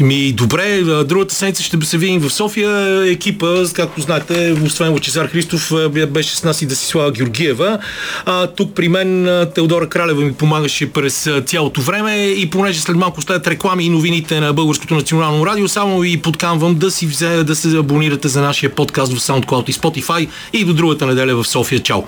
[0.02, 3.04] Ми, добре, другата седмица ще се видим в София.
[3.12, 5.74] Екипа, както знаете, освен Лачезар Христов,
[6.10, 7.80] беше с нас и Дасислава Георгиева.
[8.26, 13.22] А, тук при мен Теодора Кралева ми помагаше през цялото време и понеже след малко
[13.22, 17.56] след реклами и новините на Българското национално радио, само ви подканвам да си взе, да
[17.56, 21.80] се абонирате за нашия подкаст в SoundCloud и Spotify и до другата неделя в София.
[21.80, 22.02] Чао!